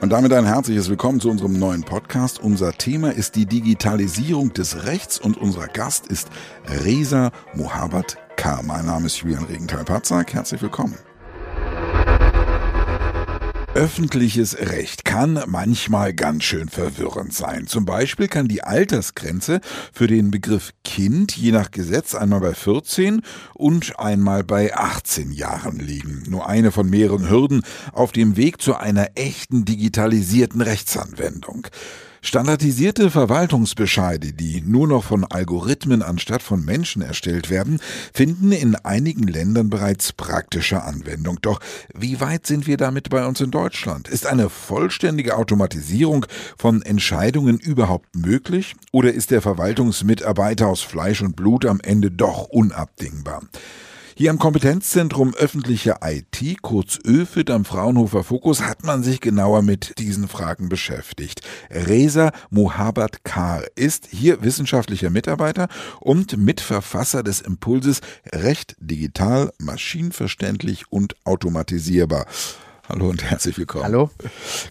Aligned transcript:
Und 0.00 0.10
damit 0.10 0.32
ein 0.32 0.44
herzliches 0.44 0.88
Willkommen 0.88 1.20
zu 1.20 1.30
unserem 1.30 1.58
neuen 1.58 1.82
Podcast. 1.82 2.38
Unser 2.38 2.72
Thema 2.72 3.12
ist 3.12 3.36
die 3.36 3.46
Digitalisierung 3.46 4.52
des 4.52 4.86
Rechts 4.86 5.18
und 5.18 5.36
unser 5.36 5.66
Gast 5.68 6.06
ist 6.06 6.28
Reza 6.84 7.32
Mohabbat 7.54 8.16
K. 8.36 8.62
Mein 8.62 8.86
Name 8.86 9.06
ist 9.06 9.18
Julian 9.18 9.44
Regenthal-Patzak. 9.44 10.32
Herzlich 10.34 10.62
willkommen. 10.62 10.94
Öffentliches 13.74 14.56
Recht 14.56 15.04
kann 15.04 15.42
manchmal 15.48 16.14
ganz 16.14 16.44
schön 16.44 16.68
verwirrend 16.68 17.34
sein. 17.34 17.66
Zum 17.66 17.84
Beispiel 17.84 18.28
kann 18.28 18.46
die 18.46 18.62
Altersgrenze 18.62 19.60
für 19.92 20.06
den 20.06 20.30
Begriff 20.30 20.70
Kind 20.84 21.36
je 21.36 21.50
nach 21.50 21.72
Gesetz 21.72 22.14
einmal 22.14 22.38
bei 22.38 22.54
14 22.54 23.22
und 23.52 23.98
einmal 23.98 24.44
bei 24.44 24.72
18 24.76 25.32
Jahren 25.32 25.80
liegen. 25.80 26.22
Nur 26.28 26.48
eine 26.48 26.70
von 26.70 26.88
mehreren 26.88 27.28
Hürden 27.28 27.62
auf 27.92 28.12
dem 28.12 28.36
Weg 28.36 28.62
zu 28.62 28.76
einer 28.76 29.08
echten 29.16 29.64
digitalisierten 29.64 30.60
Rechtsanwendung. 30.60 31.66
Standardisierte 32.26 33.10
Verwaltungsbescheide, 33.10 34.32
die 34.32 34.62
nur 34.62 34.88
noch 34.88 35.04
von 35.04 35.24
Algorithmen 35.24 36.02
anstatt 36.02 36.42
von 36.42 36.64
Menschen 36.64 37.02
erstellt 37.02 37.50
werden, 37.50 37.80
finden 38.14 38.50
in 38.50 38.76
einigen 38.76 39.24
Ländern 39.24 39.68
bereits 39.68 40.14
praktische 40.14 40.82
Anwendung. 40.82 41.38
Doch 41.42 41.60
wie 41.92 42.22
weit 42.22 42.46
sind 42.46 42.66
wir 42.66 42.78
damit 42.78 43.10
bei 43.10 43.26
uns 43.26 43.42
in 43.42 43.50
Deutschland? 43.50 44.08
Ist 44.08 44.26
eine 44.26 44.48
vollständige 44.48 45.36
Automatisierung 45.36 46.24
von 46.56 46.80
Entscheidungen 46.80 47.58
überhaupt 47.58 48.16
möglich? 48.16 48.74
Oder 48.90 49.12
ist 49.12 49.30
der 49.30 49.42
Verwaltungsmitarbeiter 49.42 50.66
aus 50.66 50.80
Fleisch 50.80 51.20
und 51.20 51.36
Blut 51.36 51.66
am 51.66 51.78
Ende 51.80 52.10
doch 52.10 52.48
unabdingbar? 52.48 53.42
Hier 54.16 54.30
am 54.30 54.38
Kompetenzzentrum 54.38 55.34
öffentliche 55.34 55.96
IT, 56.00 56.62
kurz 56.62 57.00
ÖFIT 57.04 57.50
am 57.50 57.64
Fraunhofer 57.64 58.22
Fokus, 58.22 58.62
hat 58.62 58.84
man 58.84 59.02
sich 59.02 59.20
genauer 59.20 59.62
mit 59.62 59.98
diesen 59.98 60.28
Fragen 60.28 60.68
beschäftigt. 60.68 61.40
Reza 61.68 62.30
Mohabbat 62.48 63.24
Kar 63.24 63.64
ist 63.74 64.06
hier 64.08 64.44
wissenschaftlicher 64.44 65.10
Mitarbeiter 65.10 65.66
und 65.98 66.36
Mitverfasser 66.36 67.24
des 67.24 67.40
Impulses 67.40 68.02
Recht 68.32 68.76
digital, 68.78 69.50
maschinenverständlich 69.58 70.84
und 70.90 71.16
automatisierbar. 71.24 72.26
Hallo 72.88 73.08
und 73.08 73.24
herzlich 73.24 73.58
willkommen. 73.58 73.84
Hallo. 73.84 74.10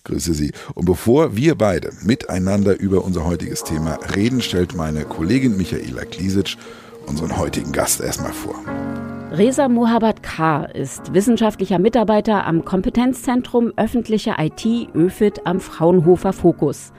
Grüße 0.06 0.34
Sie. 0.36 0.54
Und 0.74 0.86
bevor 0.86 1.36
wir 1.36 1.56
beide 1.56 1.92
miteinander 2.04 2.80
über 2.80 3.04
unser 3.04 3.26
heutiges 3.26 3.66
Thema 3.66 4.00
reden, 4.16 4.42
stellt 4.42 4.74
meine 4.74 5.04
Kollegin 5.04 5.58
Michaela 5.58 6.06
Klisic 6.06 6.56
unseren 7.08 7.36
heutigen 7.36 7.74
Gast 7.74 8.00
erstmal 8.00 8.32
vor. 8.32 8.56
Reza 9.36 9.68
Mohabbat 9.68 10.22
K. 10.22 10.66
ist 10.66 11.16
wissenschaftlicher 11.16 11.80
Mitarbeiter 11.80 12.46
am 12.46 12.66
Kompetenzzentrum 12.66 13.74
öffentliche 13.78 14.36
IT 14.38 14.64
ÖFIT 14.94 15.48
am 15.48 15.60
Fraunhofer 15.60 16.34
Fokus. 16.34 16.94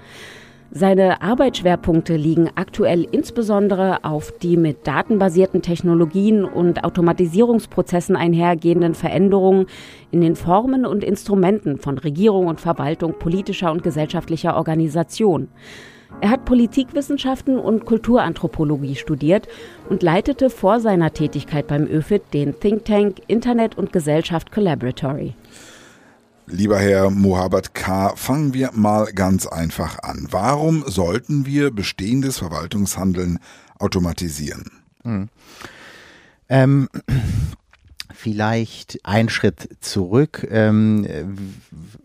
Seine 0.73 1.23
Arbeitsschwerpunkte 1.23 2.17
liegen 2.17 2.51
aktuell 2.57 3.07
insbesondere 3.09 4.03
auf 4.03 4.33
die 4.33 4.57
mit 4.57 4.85
datenbasierten 4.85 5.63
Technologien 5.63 6.45
und 6.45 6.83
Automatisierungsprozessen 6.83 8.17
einhergehenden 8.17 8.97
Veränderungen 8.97 9.67
in 10.11 10.21
den 10.21 10.35
Formen 10.35 10.87
und 10.87 11.05
Instrumenten 11.05 11.79
von 11.79 11.99
Regierung 11.99 12.49
und 12.49 12.61
Verwaltung 12.61 13.17
politischer 13.17 13.71
und 13.71 13.85
gesellschaftlicher 13.85 14.57
Organisation. 14.57 15.51
Er 16.21 16.31
hat 16.31 16.45
Politikwissenschaften 16.45 17.59
und 17.59 17.85
Kulturanthropologie 17.85 18.97
studiert 18.97 19.47
und 19.89 20.03
leitete 20.03 20.49
vor 20.49 20.81
seiner 20.81 21.13
Tätigkeit 21.13 21.67
beim 21.67 21.87
ÖFIT 21.87 22.33
den 22.33 22.59
Think 22.59 22.85
Tank 22.85 23.21
Internet 23.27 23.77
und 23.77 23.93
Gesellschaft 23.93 24.51
Collaboratory. 24.51 25.35
Lieber 26.47 26.79
Herr 26.79 27.11
Mohabbat 27.11 27.75
K., 27.75 28.15
fangen 28.17 28.53
wir 28.53 28.71
mal 28.73 29.07
ganz 29.13 29.47
einfach 29.47 29.99
an. 30.03 30.29
Warum 30.31 30.85
sollten 30.87 31.47
wir 31.47 31.71
bestehendes 31.71 32.39
Verwaltungshandeln 32.39 33.39
automatisieren? 33.79 34.71
Hm. 35.05 35.29
Ähm, 36.49 36.89
vielleicht 38.15 38.99
ein 39.05 39.29
Schritt 39.31 39.69
zurück. 39.81 40.47
Ähm, 40.51 41.07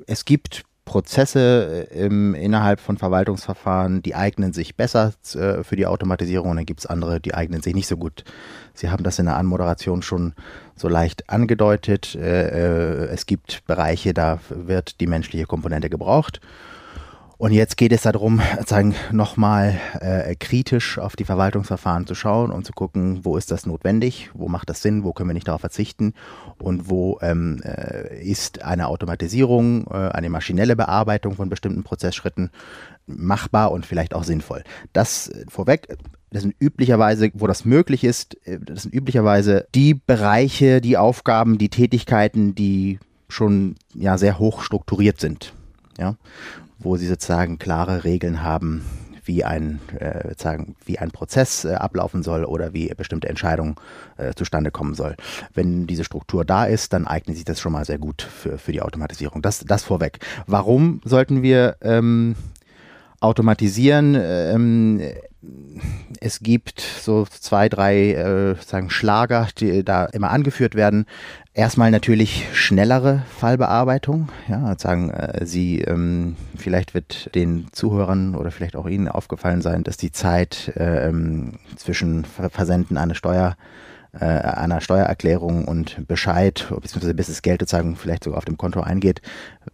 es 0.07 0.23
gibt 0.23 0.63
Prozesse 0.89 1.87
äh, 1.91 2.05
im, 2.05 2.33
innerhalb 2.33 2.79
von 2.79 2.97
Verwaltungsverfahren, 2.97 4.01
die 4.01 4.15
eignen 4.15 4.53
sich 4.53 4.75
besser 4.75 5.13
äh, 5.35 5.63
für 5.63 5.75
die 5.75 5.85
Automatisierung 5.85 6.49
und 6.49 6.57
dann 6.57 6.65
gibt 6.65 6.79
es 6.79 6.87
andere, 6.87 7.19
die 7.19 7.35
eignen 7.35 7.61
sich 7.61 7.75
nicht 7.75 7.87
so 7.87 7.95
gut. 7.95 8.23
Sie 8.73 8.89
haben 8.89 9.03
das 9.03 9.19
in 9.19 9.27
der 9.27 9.37
Anmoderation 9.37 10.01
schon 10.01 10.33
so 10.75 10.87
leicht 10.87 11.29
angedeutet. 11.29 12.15
Äh, 12.15 12.47
äh 12.47 13.07
es 13.09 13.27
gibt 13.27 13.63
Bereiche, 13.67 14.15
da 14.15 14.39
wird 14.49 14.99
die 14.99 15.05
menschliche 15.05 15.45
Komponente 15.45 15.91
gebraucht 15.91 16.41
und 17.39 17.53
jetzt 17.53 17.77
geht 17.77 17.93
es 17.93 18.01
darum, 18.01 18.41
sagen, 18.67 18.95
nochmal 19.13 19.79
äh, 20.01 20.35
kritisch 20.35 20.99
auf 20.99 21.15
die 21.15 21.23
Verwaltungsverfahren 21.23 22.05
zu 22.05 22.13
schauen 22.13 22.51
und 22.51 22.65
zu 22.65 22.73
gucken, 22.73 23.21
wo 23.23 23.37
ist 23.37 23.49
das 23.49 23.65
notwendig, 23.65 24.29
wo 24.33 24.49
macht 24.49 24.69
das 24.69 24.81
Sinn, 24.81 25.05
wo 25.05 25.13
können 25.13 25.29
wir 25.29 25.33
nicht 25.33 25.47
darauf 25.47 25.61
verzichten 25.61 26.13
und 26.57 26.89
wo 26.89 27.17
ähm, 27.21 27.61
äh, 27.63 28.21
ist 28.21 28.61
eine 28.61 28.89
Automatisierung, 28.89 29.87
äh, 29.87 30.09
eine 30.09 30.29
maschinelle 30.29 30.75
Bearbeitung 30.75 31.35
von 31.35 31.47
bestimmten 31.47 31.83
Prozessschritten 31.83 32.51
machbar 33.07 33.71
und 33.71 33.85
vielleicht 33.85 34.13
auch 34.13 34.25
sinnvoll. 34.25 34.65
Das 34.91 35.29
äh, 35.29 35.45
vorweg, 35.47 35.97
das 36.31 36.41
sind 36.41 36.55
üblicherweise, 36.59 37.31
wo 37.35 37.47
das 37.47 37.63
möglich 37.63 38.03
ist, 38.03 38.35
äh, 38.45 38.59
das 38.59 38.83
sind 38.83 38.93
üblicherweise 38.93 39.65
die 39.73 39.93
Bereiche, 39.93 40.81
die 40.81 40.97
Aufgaben, 40.97 41.57
die 41.57 41.69
Tätigkeiten, 41.69 42.53
die 42.53 42.99
schon 43.29 43.75
ja 43.95 44.17
sehr 44.17 44.39
hoch 44.39 44.61
strukturiert 44.61 45.21
sind. 45.21 45.53
Ja 45.97 46.17
wo 46.79 46.97
sie 46.97 47.07
sozusagen 47.07 47.59
klare 47.59 48.03
Regeln 48.03 48.41
haben, 48.41 48.83
wie 49.25 49.43
ein, 49.43 49.79
äh, 49.99 50.33
sagen, 50.37 50.75
wie 50.85 50.97
ein 50.97 51.11
Prozess 51.11 51.63
äh, 51.63 51.75
ablaufen 51.75 52.23
soll 52.23 52.45
oder 52.45 52.73
wie 52.73 52.87
bestimmte 52.97 53.29
Entscheidungen 53.29 53.75
äh, 54.17 54.33
zustande 54.33 54.71
kommen 54.71 54.95
soll. 54.95 55.15
Wenn 55.53 55.85
diese 55.85 56.03
Struktur 56.03 56.43
da 56.43 56.65
ist, 56.65 56.93
dann 56.93 57.05
eignet 57.05 57.35
sich 57.35 57.45
das 57.45 57.59
schon 57.59 57.73
mal 57.73 57.85
sehr 57.85 57.99
gut 57.99 58.23
für, 58.23 58.57
für 58.57 58.71
die 58.71 58.81
Automatisierung. 58.81 59.43
Das, 59.43 59.59
das 59.59 59.83
vorweg. 59.83 60.19
Warum 60.47 60.99
sollten 61.05 61.43
wir 61.43 61.75
ähm, 61.81 62.35
automatisieren? 63.19 64.17
Ähm, 64.19 65.01
es 66.19 66.41
gibt 66.41 66.81
so 66.81 67.25
zwei, 67.25 67.69
drei 67.69 68.13
äh, 68.13 68.55
sagen 68.55 68.89
Schlager, 68.89 69.47
die 69.57 69.85
da 69.85 70.05
immer 70.05 70.31
angeführt 70.31 70.75
werden. 70.75 71.05
Erstmal 71.53 71.91
natürlich 71.91 72.45
schnellere 72.53 73.23
Fallbearbeitung. 73.37 74.29
Ja, 74.49 74.77
sagen 74.77 75.11
äh, 75.11 75.45
Sie, 75.45 75.79
ähm, 75.81 76.35
vielleicht 76.57 76.93
wird 76.93 77.33
den 77.35 77.67
Zuhörern 77.71 78.35
oder 78.35 78.51
vielleicht 78.51 78.75
auch 78.75 78.87
Ihnen 78.87 79.07
aufgefallen 79.07 79.61
sein, 79.61 79.83
dass 79.83 79.95
die 79.95 80.11
Zeit 80.11 80.73
äh, 80.75 81.11
zwischen 81.77 82.25
Versenden 82.25 82.97
einer 82.97 83.15
Steuer 83.15 83.55
äh, 84.13 84.25
einer 84.25 84.81
Steuererklärung 84.81 85.65
und 85.65 86.07
Bescheid, 86.07 86.67
beziehungsweise 86.69 87.13
bis 87.13 87.27
das 87.27 87.41
Geld 87.41 87.61
sozusagen 87.61 87.95
vielleicht 87.95 88.23
sogar 88.23 88.37
auf 88.37 88.45
dem 88.45 88.57
Konto 88.57 88.81
eingeht, 88.81 89.21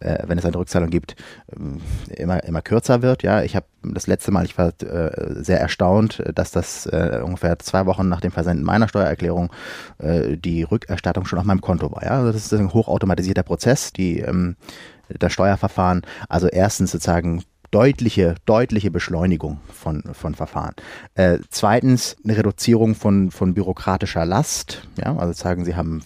äh, 0.00 0.18
wenn 0.26 0.38
es 0.38 0.44
eine 0.44 0.56
Rückzahlung 0.56 0.90
gibt, 0.90 1.16
äh, 1.48 2.14
immer, 2.14 2.44
immer 2.44 2.62
kürzer 2.62 3.02
wird. 3.02 3.22
Ja, 3.22 3.42
ich 3.42 3.56
habe 3.56 3.66
das 3.82 4.06
letzte 4.06 4.32
Mal, 4.32 4.44
ich 4.44 4.58
war 4.58 4.68
äh, 4.82 5.42
sehr 5.42 5.60
erstaunt, 5.60 6.22
dass 6.34 6.50
das 6.50 6.86
äh, 6.86 7.20
ungefähr 7.24 7.58
zwei 7.58 7.86
Wochen 7.86 8.08
nach 8.08 8.20
dem 8.20 8.32
Versenden 8.32 8.64
meiner 8.64 8.88
Steuererklärung 8.88 9.52
äh, 9.98 10.36
die 10.36 10.62
Rückerstattung 10.64 11.24
schon 11.24 11.38
auf 11.38 11.44
meinem 11.44 11.60
Konto 11.60 11.90
war. 11.92 12.04
Ja, 12.04 12.10
also 12.18 12.32
das 12.32 12.44
ist 12.44 12.52
ein 12.52 12.72
hochautomatisierter 12.72 13.42
Prozess, 13.42 13.92
die 13.92 14.20
ähm, 14.20 14.56
das 15.08 15.32
Steuerverfahren. 15.32 16.02
Also 16.28 16.48
erstens 16.48 16.90
sozusagen 16.90 17.42
deutliche, 17.70 18.34
deutliche 18.46 18.90
Beschleunigung 18.90 19.60
von, 19.72 20.02
von 20.12 20.34
Verfahren. 20.34 20.74
Äh, 21.14 21.38
zweitens 21.50 22.16
eine 22.24 22.36
Reduzierung 22.36 22.94
von, 22.94 23.30
von 23.30 23.54
bürokratischer 23.54 24.24
Last. 24.24 24.86
Ja, 24.98 25.16
also 25.16 25.32
sagen 25.32 25.64
Sie 25.64 25.74
haben, 25.74 26.02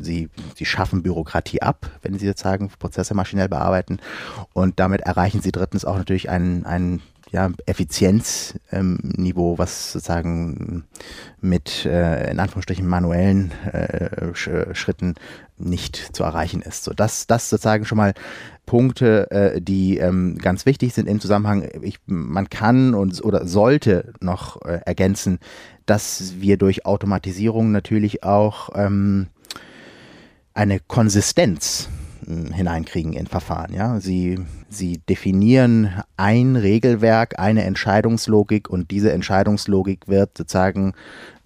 Sie, 0.00 0.28
Sie 0.54 0.64
schaffen 0.64 1.02
Bürokratie 1.02 1.62
ab, 1.62 1.90
wenn 2.02 2.18
Sie 2.18 2.26
sozusagen 2.26 2.70
Prozesse 2.78 3.14
maschinell 3.14 3.48
bearbeiten. 3.48 3.98
Und 4.52 4.78
damit 4.80 5.02
erreichen 5.02 5.40
Sie 5.42 5.52
drittens 5.52 5.84
auch 5.84 5.96
natürlich 5.96 6.30
einen, 6.30 6.64
einen 6.66 7.02
ja, 7.30 7.50
Effizienzniveau, 7.66 9.52
ähm, 9.52 9.58
was 9.58 9.92
sozusagen 9.92 10.84
mit 11.40 11.86
äh, 11.86 12.30
in 12.30 12.40
Anführungsstrichen 12.40 12.86
manuellen 12.86 13.52
äh, 13.72 14.34
Schritten 14.34 15.14
nicht 15.56 15.96
zu 16.16 16.24
erreichen 16.24 16.62
ist. 16.62 16.84
So, 16.84 16.92
das, 16.92 17.26
das 17.26 17.48
sozusagen 17.50 17.84
schon 17.84 17.98
mal 17.98 18.14
Punkte, 18.66 19.30
äh, 19.30 19.60
die 19.60 19.98
ähm, 19.98 20.38
ganz 20.38 20.66
wichtig 20.66 20.92
sind 20.92 21.08
im 21.08 21.20
Zusammenhang. 21.20 21.68
Ich, 21.82 21.98
man 22.06 22.50
kann 22.50 22.94
und 22.94 23.22
oder 23.24 23.46
sollte 23.46 24.12
noch 24.20 24.62
äh, 24.62 24.80
ergänzen, 24.84 25.38
dass 25.86 26.34
wir 26.40 26.56
durch 26.56 26.84
Automatisierung 26.86 27.70
natürlich 27.70 28.24
auch 28.24 28.70
ähm, 28.74 29.28
eine 30.54 30.80
Konsistenz 30.80 31.88
hineinkriegen 32.52 33.12
in 33.12 33.26
Verfahren. 33.26 33.72
Ja? 33.72 34.00
Sie, 34.00 34.38
sie 34.68 34.98
definieren 34.98 35.90
ein 36.16 36.56
Regelwerk, 36.56 37.38
eine 37.38 37.64
Entscheidungslogik 37.64 38.68
und 38.68 38.90
diese 38.90 39.12
Entscheidungslogik 39.12 40.08
wird 40.08 40.38
sozusagen 40.38 40.94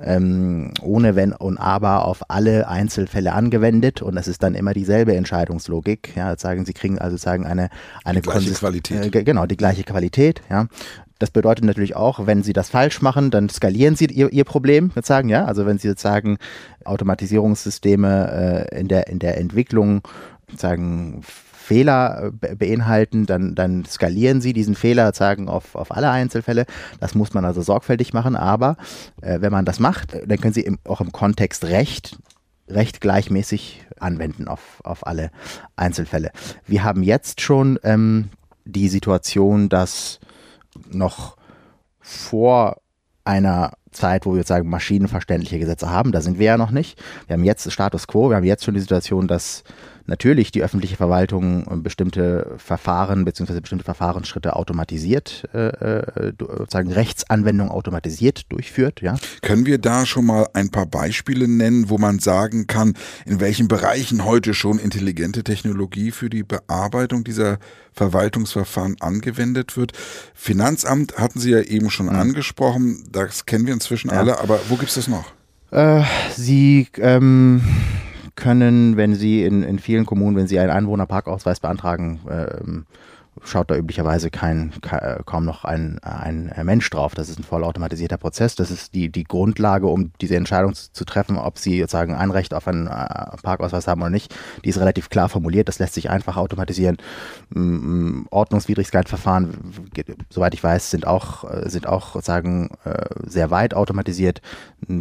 ähm, 0.00 0.72
ohne 0.82 1.16
Wenn 1.16 1.32
und 1.32 1.58
Aber 1.58 2.04
auf 2.04 2.30
alle 2.30 2.68
Einzelfälle 2.68 3.32
angewendet 3.32 4.02
und 4.02 4.16
es 4.16 4.28
ist 4.28 4.42
dann 4.42 4.54
immer 4.54 4.74
dieselbe 4.74 5.14
Entscheidungslogik. 5.14 6.16
Ja, 6.16 6.36
sagen 6.36 6.64
Sie 6.64 6.72
kriegen 6.72 6.98
also 6.98 7.16
sagen 7.16 7.46
eine 7.46 7.70
eine 8.04 8.20
die 8.20 8.28
gleiche 8.28 8.52
Qualität. 8.52 9.14
Äh, 9.14 9.24
genau 9.24 9.46
die 9.46 9.56
gleiche 9.56 9.84
Qualität. 9.84 10.42
Ja, 10.50 10.66
das 11.20 11.30
bedeutet 11.30 11.64
natürlich 11.64 11.94
auch, 11.94 12.26
wenn 12.26 12.42
Sie 12.42 12.52
das 12.52 12.68
falsch 12.68 13.00
machen, 13.00 13.30
dann 13.30 13.48
skalieren 13.48 13.94
Sie 13.94 14.06
Ihr, 14.06 14.32
Ihr 14.32 14.44
Problem, 14.44 14.90
sozusagen, 14.94 15.28
ja. 15.28 15.44
Also 15.44 15.64
wenn 15.64 15.78
Sie 15.78 15.88
sozusagen 15.88 16.38
Automatisierungssysteme 16.84 18.68
äh, 18.70 18.80
in, 18.80 18.88
der, 18.88 19.06
in 19.06 19.20
der 19.20 19.38
Entwicklung 19.38 20.02
sozusagen 20.54 21.22
Fehler 21.64 22.32
äh, 22.42 22.54
beinhalten, 22.54 23.26
dann, 23.26 23.54
dann 23.54 23.84
skalieren 23.86 24.40
Sie 24.40 24.52
diesen 24.52 24.74
Fehler 24.74 25.06
sozusagen 25.06 25.48
auf, 25.48 25.74
auf 25.74 25.92
alle 25.92 26.10
Einzelfälle. 26.10 26.66
Das 27.00 27.14
muss 27.14 27.32
man 27.32 27.44
also 27.44 27.62
sorgfältig 27.62 28.12
machen, 28.12 28.36
aber 28.36 28.76
äh, 29.22 29.40
wenn 29.40 29.52
man 29.52 29.64
das 29.64 29.80
macht, 29.80 30.14
dann 30.14 30.40
können 30.40 30.52
Sie 30.52 30.60
im, 30.60 30.78
auch 30.84 31.00
im 31.00 31.12
Kontext 31.12 31.64
Recht 31.64 32.18
recht 32.68 33.00
gleichmäßig 33.00 33.84
anwenden 33.98 34.48
auf, 34.48 34.80
auf 34.84 35.06
alle 35.06 35.30
Einzelfälle. 35.76 36.30
Wir 36.66 36.82
haben 36.82 37.02
jetzt 37.02 37.40
schon 37.40 37.78
ähm, 37.82 38.30
die 38.64 38.88
Situation, 38.88 39.68
dass 39.68 40.18
noch 40.90 41.36
vor 42.00 42.80
einer 43.24 43.72
Zeit, 43.90 44.26
wo 44.26 44.34
wir 44.34 44.44
sagen, 44.44 44.68
maschinenverständliche 44.68 45.58
Gesetze 45.58 45.90
haben. 45.90 46.12
Da 46.12 46.20
sind 46.20 46.38
wir 46.38 46.46
ja 46.46 46.56
noch 46.58 46.70
nicht. 46.70 47.00
Wir 47.26 47.34
haben 47.34 47.44
jetzt 47.44 47.70
Status 47.70 48.06
quo, 48.06 48.30
wir 48.30 48.36
haben 48.36 48.44
jetzt 48.44 48.64
schon 48.64 48.74
die 48.74 48.80
Situation, 48.80 49.28
dass 49.28 49.62
natürlich 50.06 50.52
die 50.52 50.62
öffentliche 50.62 50.96
Verwaltung 50.96 51.82
bestimmte 51.82 52.54
Verfahren 52.58 53.24
bzw. 53.24 53.60
bestimmte 53.60 53.84
Verfahrensschritte 53.84 54.56
automatisiert, 54.56 55.48
äh, 55.54 55.68
äh 55.68 56.32
sozusagen 56.38 56.92
Rechtsanwendung 56.92 57.70
automatisiert 57.70 58.50
durchführt. 58.52 59.00
Ja. 59.00 59.16
Können 59.42 59.66
wir 59.66 59.78
da 59.78 60.06
schon 60.06 60.26
mal 60.26 60.46
ein 60.52 60.70
paar 60.70 60.86
Beispiele 60.86 61.48
nennen, 61.48 61.88
wo 61.88 61.98
man 61.98 62.18
sagen 62.18 62.66
kann, 62.66 62.94
in 63.24 63.40
welchen 63.40 63.68
Bereichen 63.68 64.24
heute 64.24 64.54
schon 64.54 64.78
intelligente 64.78 65.44
Technologie 65.44 66.10
für 66.10 66.30
die 66.30 66.42
Bearbeitung 66.42 67.24
dieser 67.24 67.58
Verwaltungsverfahren 67.92 68.96
angewendet 69.00 69.76
wird? 69.76 69.92
Finanzamt 70.34 71.18
hatten 71.18 71.40
Sie 71.40 71.50
ja 71.50 71.60
eben 71.60 71.90
schon 71.90 72.06
mhm. 72.06 72.16
angesprochen, 72.16 73.04
das 73.10 73.46
kennen 73.46 73.66
wir 73.66 73.74
inzwischen 73.74 74.10
ja. 74.10 74.18
alle, 74.18 74.40
aber 74.40 74.60
wo 74.68 74.76
gibt 74.76 74.88
es 74.88 74.94
das 74.96 75.08
noch? 75.08 75.32
Äh, 75.70 76.02
Sie 76.36 76.88
ähm 76.98 77.62
können, 78.36 78.96
wenn 78.96 79.14
Sie 79.14 79.44
in, 79.44 79.62
in 79.62 79.78
vielen 79.78 80.06
Kommunen, 80.06 80.36
wenn 80.36 80.46
Sie 80.46 80.58
einen 80.58 80.70
Einwohnerparkausweis 80.70 81.60
beantragen, 81.60 82.20
ähm, 82.30 82.86
schaut 83.42 83.70
da 83.70 83.76
üblicherweise 83.76 84.30
kein, 84.30 84.72
kaum 85.26 85.44
noch 85.44 85.64
ein, 85.64 85.98
ein 86.02 86.52
Mensch 86.62 86.88
drauf. 86.90 87.14
Das 87.14 87.28
ist 87.28 87.38
ein 87.38 87.44
vollautomatisierter 87.44 88.16
Prozess. 88.16 88.54
Das 88.54 88.70
ist 88.70 88.94
die, 88.94 89.08
die 89.10 89.24
Grundlage, 89.24 89.86
um 89.86 90.12
diese 90.20 90.36
Entscheidung 90.36 90.74
zu, 90.74 90.92
zu 90.92 91.04
treffen, 91.04 91.36
ob 91.36 91.58
Sie 91.58 91.80
sozusagen 91.80 92.14
ein 92.14 92.30
Recht 92.30 92.54
auf 92.54 92.68
einen 92.68 92.86
äh, 92.86 93.36
Parkausweis 93.42 93.88
haben 93.88 94.00
oder 94.02 94.10
nicht. 94.10 94.34
Die 94.64 94.68
ist 94.68 94.78
relativ 94.78 95.10
klar 95.10 95.28
formuliert. 95.28 95.68
Das 95.68 95.78
lässt 95.78 95.94
sich 95.94 96.10
einfach 96.10 96.36
automatisieren. 96.36 96.96
Ordnungswidrigkeitsverfahren, 98.30 99.72
soweit 100.30 100.54
ich 100.54 100.62
weiß, 100.62 100.90
sind 100.90 101.06
auch, 101.06 101.44
äh, 101.44 101.68
sind 101.68 101.86
auch 101.86 102.12
sozusagen 102.12 102.70
äh, 102.84 103.04
sehr 103.24 103.50
weit 103.50 103.74
automatisiert. 103.74 104.42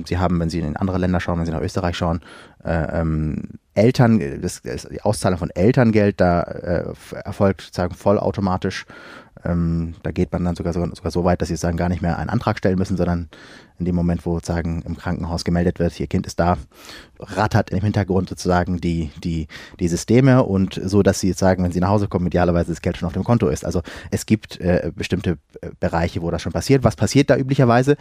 Sie 0.05 0.17
haben, 0.17 0.39
wenn 0.39 0.49
Sie 0.49 0.59
in 0.59 0.75
andere 0.77 0.97
Länder 0.97 1.19
schauen, 1.19 1.39
wenn 1.39 1.45
Sie 1.45 1.51
nach 1.51 1.61
Österreich 1.61 1.97
schauen, 1.97 2.21
ähm, 2.65 3.59
Eltern, 3.73 4.41
das, 4.41 4.61
das, 4.61 4.87
die 4.89 5.01
Auszahlung 5.01 5.39
von 5.39 5.49
Elterngeld 5.49 6.21
da 6.21 6.41
äh, 6.41 6.93
erfolgt 7.23 7.61
sozusagen 7.61 7.95
vollautomatisch. 7.95 8.85
Ähm, 9.45 9.95
da 10.03 10.11
geht 10.11 10.31
man 10.31 10.45
dann 10.45 10.55
sogar, 10.55 10.73
sogar, 10.73 10.95
sogar 10.95 11.11
so 11.11 11.25
weit, 11.25 11.41
dass 11.41 11.49
sie 11.49 11.55
sagen, 11.55 11.75
gar 11.75 11.89
nicht 11.89 12.01
mehr 12.01 12.17
einen 12.17 12.29
Antrag 12.29 12.57
stellen 12.57 12.77
müssen, 12.77 12.95
sondern 12.95 13.29
in 13.79 13.85
dem 13.85 13.95
Moment, 13.95 14.25
wo 14.25 14.35
sozusagen 14.35 14.83
im 14.83 14.95
Krankenhaus 14.95 15.43
gemeldet 15.43 15.79
wird, 15.79 15.99
ihr 15.99 16.07
Kind 16.07 16.27
ist 16.27 16.39
da, 16.39 16.57
rattert 17.19 17.71
im 17.71 17.81
Hintergrund 17.81 18.29
sozusagen 18.29 18.79
die, 18.79 19.09
die, 19.23 19.47
die 19.79 19.87
Systeme 19.87 20.43
und 20.43 20.79
so, 20.81 21.03
dass 21.03 21.19
sie 21.19 21.33
sagen, 21.33 21.63
wenn 21.63 21.71
sie 21.71 21.81
nach 21.81 21.89
Hause 21.89 22.07
kommen, 22.07 22.27
idealerweise 22.27 22.71
das 22.71 22.81
Geld 22.81 22.97
schon 22.97 23.07
auf 23.07 23.13
dem 23.13 23.23
Konto 23.23 23.49
ist. 23.49 23.65
Also 23.65 23.81
es 24.11 24.25
gibt 24.25 24.61
äh, 24.61 24.91
bestimmte 24.95 25.37
äh, 25.61 25.71
Bereiche, 25.79 26.21
wo 26.21 26.31
das 26.31 26.41
schon 26.41 26.53
passiert. 26.53 26.83
Was 26.83 26.95
passiert 26.95 27.29
da 27.29 27.35
üblicherweise? 27.35 27.97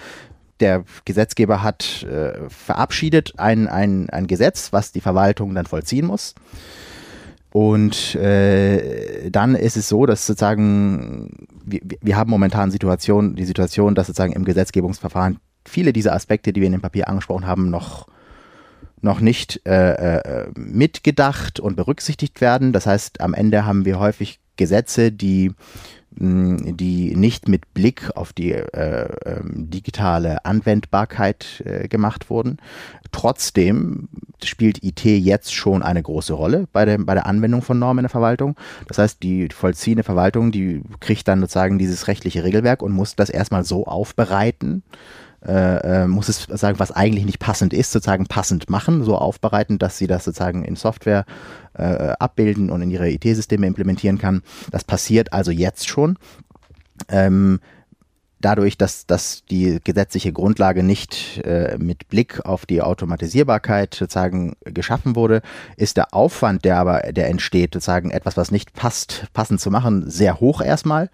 Der 0.61 0.85
Gesetzgeber 1.05 1.63
hat 1.63 2.03
äh, 2.05 2.49
verabschiedet 2.49 3.35
ein, 3.39 3.69
ein, 3.69 4.11
ein 4.11 4.27
Gesetz, 4.27 4.73
was 4.73 4.93
die 4.93 5.01
Verwaltung 5.01 5.55
dann 5.55 5.67
vollziehen 5.67 6.07
muss. 6.07 6.35
Und 7.53 8.15
äh, 8.15 9.31
dann 9.31 9.55
ist 9.55 9.77
es 9.77 9.89
so, 9.89 10.07
dass 10.07 10.27
sozusagen, 10.27 11.47
wir, 11.65 11.81
wir 12.01 12.17
haben 12.17 12.31
momentan 12.31 12.71
Situation, 12.71 13.37
die 13.37 13.45
Situation, 13.45 13.95
dass 13.95 14.07
sozusagen 14.07 14.33
im 14.33 14.47
Gesetzgebungsverfahren 14.47 15.39
viele 15.67 15.93
dieser 15.93 16.15
Aspekte, 16.15 16.53
die 16.53 16.61
wir 16.61 16.67
in 16.67 16.73
dem 16.73 16.81
Papier 16.81 17.09
angesprochen 17.09 17.47
haben, 17.47 17.69
noch, 17.69 18.09
noch 19.03 19.21
nicht 19.21 19.61
äh, 19.67 20.17
äh, 20.17 20.51
mitgedacht 20.57 21.61
und 21.61 21.77
berücksichtigt 21.77 22.41
werden. 22.41 22.73
Das 22.73 22.87
heißt, 22.87 23.21
am 23.21 23.35
Ende 23.35 23.67
haben 23.67 23.85
wir 23.85 23.99
häufig 23.99 24.41
Gesetze, 24.57 25.13
die 25.13 25.53
die 26.15 27.17
nicht 27.17 27.49
mit 27.49 27.73
Blick 27.73 28.11
auf 28.17 28.33
die 28.33 28.53
äh, 28.53 29.09
ähm, 29.25 29.71
digitale 29.71 30.45
Anwendbarkeit 30.45 31.63
äh, 31.65 31.89
gemacht 31.89 32.29
wurden. 32.29 32.59
Trotzdem 33.13 34.09
spielt 34.43 34.85
IT 34.85 35.05
jetzt 35.05 35.55
schon 35.55 35.83
eine 35.83 36.03
große 36.03 36.35
Rolle 36.35 36.69
bei 36.73 36.85
der, 36.85 36.99
bei 36.99 37.15
der 37.15 37.27
Anwendung 37.27 37.63
von 37.63 37.79
Normen 37.79 38.01
in 38.01 38.05
der 38.05 38.11
Verwaltung. 38.11 38.57
Das 38.89 38.99
heißt, 38.99 39.23
die 39.23 39.49
vollziehende 39.49 40.03
Verwaltung, 40.03 40.53
die 40.53 40.83
kriegt 41.01 41.29
dann 41.29 41.41
sozusagen 41.41 41.79
dieses 41.79 42.09
rechtliche 42.09 42.45
Regelwerk 42.45 42.83
und 42.83 42.93
muss 42.93 43.17
das 43.17 43.31
erstmal 43.31 43.65
so 43.65 43.87
aufbereiten, 43.87 44.83
äh, 45.47 46.03
äh, 46.03 46.07
muss 46.07 46.29
es 46.29 46.45
sagen, 46.45 46.79
was 46.79 46.93
eigentlich 46.93 47.25
nicht 47.25 47.39
passend 47.39 47.73
ist, 47.73 47.93
sozusagen 47.93 48.27
passend 48.27 48.71
machen, 48.71 49.03
so 49.03 49.17
aufbereiten, 49.17 49.79
dass 49.79 49.99
sie 49.99 50.07
das 50.07 50.25
sozusagen 50.25 50.65
in 50.65 50.77
Software 50.77 51.25
äh, 51.75 52.13
abbilden 52.19 52.71
und 52.71 52.83
in 52.83 52.91
ihre 52.91 53.11
IT-Systeme 53.11 53.67
implementieren 53.67 54.19
kann. 54.19 54.43
Das 54.71 54.85
passiert 54.85 55.33
also 55.33 55.51
jetzt 55.51 55.89
schon. 55.89 56.17
Ähm, 57.09 57.61
dadurch, 58.43 58.77
dass, 58.77 59.07
dass 59.07 59.45
die 59.51 59.79
gesetzliche 59.83 60.33
Grundlage 60.33 60.83
nicht 60.83 61.41
äh, 61.45 61.77
mit 61.79 62.09
Blick 62.09 62.45
auf 62.45 62.67
die 62.67 62.83
Automatisierbarkeit 62.83 63.95
sozusagen 63.95 64.55
geschaffen 64.65 65.17
wurde, 65.17 65.43
ist 65.77 65.97
der 65.97 66.13
Aufwand, 66.13 66.65
der 66.65 66.79
aber, 66.79 67.01
der 67.13 67.29
entsteht, 67.29 67.75
sozusagen 67.75 68.11
etwas, 68.11 68.37
was 68.37 68.51
nicht 68.51 68.75
passt, 68.75 69.27
passend 69.33 69.61
zu 69.61 69.71
machen, 69.71 70.11
sehr 70.11 70.41
hoch 70.41 70.61
erstmal. 70.61 71.09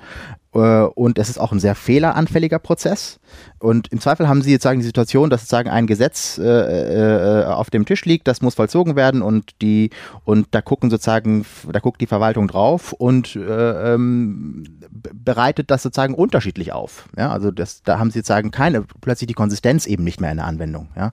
Äh, 0.54 0.58
und 0.58 1.18
es 1.18 1.28
ist 1.28 1.38
auch 1.38 1.52
ein 1.52 1.60
sehr 1.60 1.74
fehleranfälliger 1.74 2.58
Prozess. 2.58 3.20
Und 3.58 3.88
im 3.92 4.00
Zweifel 4.00 4.28
haben 4.28 4.42
Sie 4.42 4.50
jetzt 4.50 4.62
sagen 4.62 4.80
die 4.80 4.86
Situation, 4.86 5.30
dass 5.30 5.42
sozusagen 5.42 5.68
ein 5.68 5.86
Gesetz 5.86 6.38
äh, 6.38 7.42
äh, 7.42 7.44
auf 7.44 7.70
dem 7.70 7.84
Tisch 7.84 8.04
liegt, 8.04 8.28
das 8.28 8.40
muss 8.40 8.54
vollzogen 8.54 8.96
werden 8.96 9.20
und 9.20 9.60
die 9.60 9.90
und 10.24 10.48
da 10.52 10.62
gucken 10.62 10.90
sozusagen, 10.90 11.44
da 11.70 11.80
guckt 11.80 12.00
die 12.00 12.06
Verwaltung 12.06 12.48
drauf 12.48 12.92
und 12.92 13.36
äh, 13.36 13.94
ähm, 13.94 14.64
bereitet 14.90 15.70
das 15.70 15.82
sozusagen 15.82 16.14
unterschiedlich 16.14 16.72
auf. 16.72 17.08
Ja, 17.16 17.30
also 17.30 17.50
das, 17.50 17.82
da 17.82 17.98
haben 17.98 18.10
Sie 18.10 18.20
sozusagen 18.20 18.50
keine 18.50 18.84
plötzlich 19.00 19.28
die 19.28 19.34
Konsistenz 19.34 19.86
eben 19.86 20.04
nicht 20.04 20.20
mehr 20.20 20.30
in 20.30 20.38
der 20.38 20.46
Anwendung. 20.46 20.88
Ja, 20.96 21.12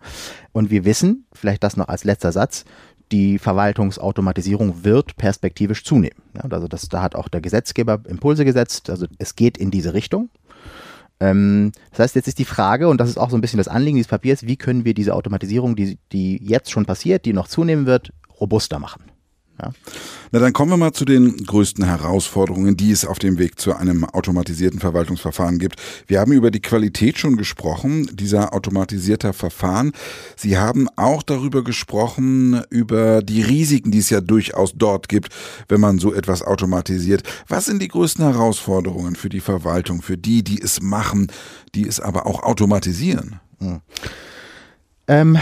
und 0.52 0.70
wir 0.70 0.86
wissen, 0.86 1.26
vielleicht 1.34 1.64
das 1.64 1.78
noch 1.78 1.88
als 1.90 2.04
letzter 2.04 2.32
Satz, 2.32 2.64
die 3.12 3.40
Verwaltungsautomatisierung 3.40 4.84
wird 4.84 5.16
perspektivisch 5.18 5.84
zunehmen. 5.84 6.22
Ja, 6.36 6.50
also 6.50 6.68
das, 6.68 6.90
da 6.90 7.02
hat 7.02 7.16
auch 7.16 7.28
der 7.28 7.42
Gesetzgeber 7.42 8.02
Impulse 8.08 8.46
gesetzt. 8.46 8.90
Also 8.90 9.06
es 9.18 9.36
geht 9.36 9.58
in 9.58 9.72
diese 9.72 9.94
Richtung. 9.94 10.30
Ähm, 11.20 11.72
das 11.92 12.00
heißt, 12.00 12.16
jetzt 12.16 12.28
ist 12.28 12.40
die 12.40 12.46
Frage, 12.46 12.88
und 12.88 13.00
das 13.00 13.10
ist 13.10 13.18
auch 13.18 13.30
so 13.30 13.38
ein 13.38 13.42
bisschen 13.42 13.58
das 13.58 13.68
Anliegen 13.68 13.98
dieses 13.98 14.10
Papiers, 14.10 14.44
wie 14.44 14.58
können 14.58 14.86
wir 14.86 14.94
diese 14.94 15.14
Automatisierung, 15.14 15.76
die, 15.76 15.98
die 16.12 16.44
jetzt 16.44 16.72
schon 16.72 16.86
passiert, 16.86 17.26
die 17.26 17.34
noch 17.34 17.48
zunehmen 17.48 17.86
wird, 17.86 18.12
robuster 18.40 18.80
machen. 18.80 19.04
Ja. 19.62 19.72
Na, 20.32 20.40
dann 20.40 20.52
kommen 20.52 20.72
wir 20.72 20.78
mal 20.78 20.92
zu 20.92 21.06
den 21.06 21.38
größten 21.38 21.86
Herausforderungen, 21.86 22.76
die 22.76 22.92
es 22.92 23.06
auf 23.06 23.20
dem 23.20 23.38
Weg 23.38 23.58
zu 23.58 23.74
einem 23.74 24.04
automatisierten 24.04 24.80
Verwaltungsverfahren 24.80 25.60
gibt. 25.60 25.82
Wir 26.08 26.20
haben 26.20 26.34
über 26.34 26.52
die 26.52 26.62
Qualität 26.62 27.18
schon 27.18 27.38
gesprochen, 27.38 28.10
dieser 28.14 28.54
automatisierter 28.54 29.32
Verfahren. 29.32 29.94
Sie 30.36 30.58
haben 30.58 30.90
auch 30.98 31.24
darüber 31.24 31.64
gesprochen, 31.64 32.62
über 32.70 33.22
die 33.22 33.42
Risiken, 33.44 33.92
die 33.92 34.00
es 34.00 34.10
ja 34.10 34.20
durchaus 34.20 34.74
dort 34.76 35.08
gibt, 35.08 35.30
wenn 35.70 35.80
man 35.80 36.00
so 36.00 36.14
etwas 36.14 36.42
automatisiert. 36.42 37.24
Was 37.48 37.66
sind 37.66 37.82
die 37.82 37.88
größten 37.88 38.26
Herausforderungen 38.26 39.16
für 39.16 39.30
die 39.30 39.40
Verwaltung, 39.40 40.02
für 40.02 40.18
die, 40.18 40.44
die 40.44 40.62
es 40.62 40.82
machen, 40.82 41.32
die 41.76 41.88
es 41.88 42.02
aber 42.02 42.28
auch 42.28 42.44
automatisieren? 42.44 43.40
Hm. 43.60 43.82
Ähm 45.08 45.38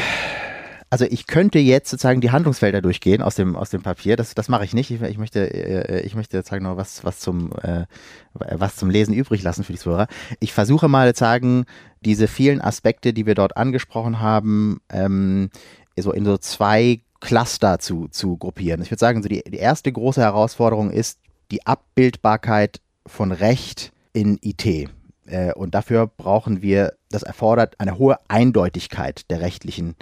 also 0.93 1.05
ich 1.09 1.25
könnte 1.25 1.57
jetzt 1.57 1.89
sozusagen 1.89 2.21
die 2.21 2.29
Handlungsfelder 2.29 2.79
durchgehen 2.79 3.23
aus 3.23 3.33
dem, 3.33 3.55
aus 3.55 3.71
dem 3.71 3.81
Papier. 3.81 4.15
Das, 4.15 4.35
das 4.35 4.47
mache 4.47 4.63
ich 4.63 4.75
nicht. 4.75 4.91
Ich, 4.91 5.01
ich 5.01 5.17
möchte, 5.17 5.51
äh, 5.51 6.01
ich 6.01 6.13
möchte 6.13 6.37
sozusagen 6.37 6.65
noch 6.65 6.77
was, 6.77 7.03
was, 7.03 7.19
zum, 7.19 7.51
äh, 7.63 7.85
was 8.35 8.75
zum 8.75 8.91
Lesen 8.91 9.11
übrig 9.11 9.41
lassen 9.41 9.63
für 9.63 9.71
die 9.71 9.79
Zuhörer. 9.79 10.05
Ich 10.39 10.53
versuche 10.53 10.87
mal 10.87 11.07
sozusagen 11.07 11.65
diese 12.01 12.27
vielen 12.27 12.61
Aspekte, 12.61 13.11
die 13.11 13.25
wir 13.25 13.33
dort 13.33 13.57
angesprochen 13.57 14.19
haben, 14.19 14.81
ähm, 14.91 15.49
so 15.97 16.11
in 16.11 16.25
so 16.25 16.37
zwei 16.37 17.01
Cluster 17.21 17.79
zu, 17.79 18.07
zu 18.09 18.37
gruppieren. 18.37 18.83
Ich 18.83 18.91
würde 18.91 18.99
sagen, 18.99 19.23
so 19.23 19.29
die, 19.29 19.41
die 19.47 19.57
erste 19.57 19.91
große 19.91 20.21
Herausforderung 20.21 20.91
ist 20.91 21.17
die 21.49 21.65
Abbildbarkeit 21.65 22.81
von 23.07 23.31
Recht 23.31 23.93
in 24.13 24.37
IT. 24.43 24.63
Äh, 25.25 25.53
und 25.55 25.73
dafür 25.73 26.05
brauchen 26.05 26.61
wir, 26.61 26.93
das 27.09 27.23
erfordert 27.23 27.79
eine 27.79 27.97
hohe 27.97 28.17
Eindeutigkeit 28.27 29.27
der 29.31 29.41
rechtlichen, 29.41 29.95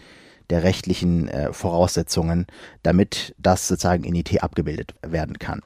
der 0.52 0.64
rechtlichen 0.64 1.28
äh, 1.28 1.54
Voraussetzungen, 1.54 2.46
damit 2.84 3.34
das 3.38 3.68
sozusagen 3.68 4.04
in 4.04 4.16
IT 4.16 4.44
abgebildet 4.44 4.94
werden 5.02 5.40
kann. 5.40 5.62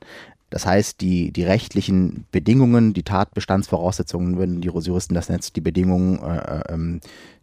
Das 0.50 0.65
heißt, 0.65 1.01
die, 1.01 1.34
die 1.34 1.44
rechtlichen 1.44 2.27
Bedingungen, 2.32 2.94
die 2.94 3.04
Tatbestandsvoraussetzungen, 3.04 4.38
würden 4.38 4.62
die 4.62 4.70
Juristen 4.70 5.13
das 5.13 5.27
Netz, 5.27 5.51
die 5.51 5.62
Bedingungen, 5.62 6.20
äh, 6.24 6.38
äh, 6.38 6.74
ähm, 6.74 7.01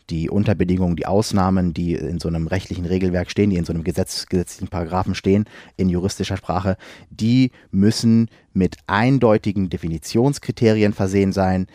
die 0.08 0.30
Unterbedingungen, 0.30 0.96
die 0.96 1.06
Ausnahmen, 1.06 1.74
die 1.74 1.94
in 1.94 2.20
so 2.20 2.28
einem 2.28 2.46
rechtlichen 2.46 2.86
Regelwerk 2.86 3.30
stehen, 3.30 3.50
die 3.50 3.56
in 3.56 3.64
so 3.64 3.72
einem 3.72 3.84
Gesetz, 3.84 4.26
gesetzlichen 4.26 4.68
Paragraphen 4.68 5.14
stehen, 5.14 5.44
in 5.76 5.88
juristischer 5.88 6.36
Sprache, 6.36 6.76
die 7.10 7.50
müssen 7.70 8.28
mit 8.52 8.76
eindeutigen 8.86 9.68
Definitionskriterien 9.68 10.92
versehen 10.92 11.32
sein, 11.32 11.66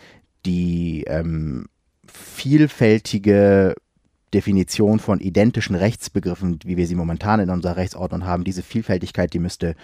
die 0.44 1.04
ähm, 1.06 1.66
vielfältige 2.06 3.74
Definition 4.34 4.98
von 4.98 5.20
identischen 5.20 5.74
Rechtsbegriffen, 5.74 6.58
wie 6.64 6.76
wir 6.76 6.86
sie 6.86 6.94
momentan 6.94 7.40
in 7.40 7.50
unserer 7.50 7.76
Rechtsordnung 7.76 8.26
haben, 8.26 8.44
diese 8.44 8.62
Vielfältigkeit, 8.62 9.32
die 9.32 9.38
müsste, 9.38 9.74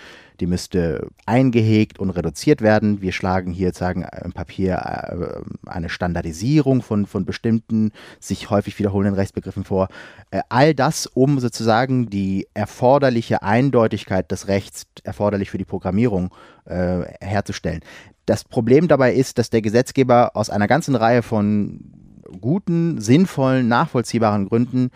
die 0.41 0.47
müsste 0.47 1.09
eingehegt 1.25 1.99
und 1.99 2.11
reduziert 2.11 2.61
werden. 2.61 3.01
Wir 3.01 3.13
schlagen 3.13 3.53
hier 3.53 3.73
sagen 3.73 4.07
im 4.23 4.33
Papier 4.33 4.75
äh, 4.75 5.69
eine 5.71 5.89
Standardisierung 5.89 6.83
von, 6.83 7.07
von 7.07 7.25
bestimmten 7.25 7.93
sich 8.21 8.51
häufig 8.51 8.79
wiederholenden 8.79 9.15
Rechtsbegriffen 9.15 9.65
vor. 9.65 9.89
Äh, 10.31 10.43
all 10.51 10.75
das, 10.75 11.07
um 11.07 11.41
sozusagen 11.41 12.11
die 12.11 12.47
erforderliche 12.53 13.43
Eindeutigkeit 13.43 14.31
des 14.31 14.49
Rechts, 14.49 14.87
erforderlich 15.05 15.51
für 15.51 15.59
die 15.59 15.65
Programmierung, 15.65 16.35
äh, 16.67 17.03
herzustellen. 17.21 17.81
Das 18.27 18.45
Problem 18.45 18.89
dabei 18.89 19.15
ist, 19.15 19.39
dass 19.39 19.51
der 19.51 19.63
Gesetzgeber 19.63 20.33
aus 20.35 20.51
einer 20.51 20.67
ganzen 20.67 20.95
Reihe 20.95 21.23
von 21.23 22.04
guten, 22.41 23.01
sinnvollen, 23.01 23.69
nachvollziehbaren 23.69 24.49
Gründen 24.49 24.91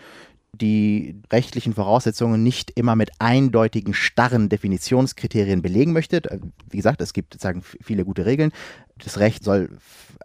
die 0.53 1.15
rechtlichen 1.31 1.73
Voraussetzungen 1.73 2.43
nicht 2.43 2.71
immer 2.71 2.95
mit 2.95 3.11
eindeutigen, 3.19 3.93
starren 3.93 4.49
Definitionskriterien 4.49 5.61
belegen 5.61 5.93
möchte. 5.93 6.21
Wie 6.69 6.77
gesagt, 6.77 7.01
es 7.01 7.13
gibt 7.13 7.33
sozusagen 7.33 7.61
viele 7.61 8.03
gute 8.03 8.25
Regeln. 8.25 8.51
Das 9.03 9.19
Recht 9.19 9.43
soll 9.43 9.69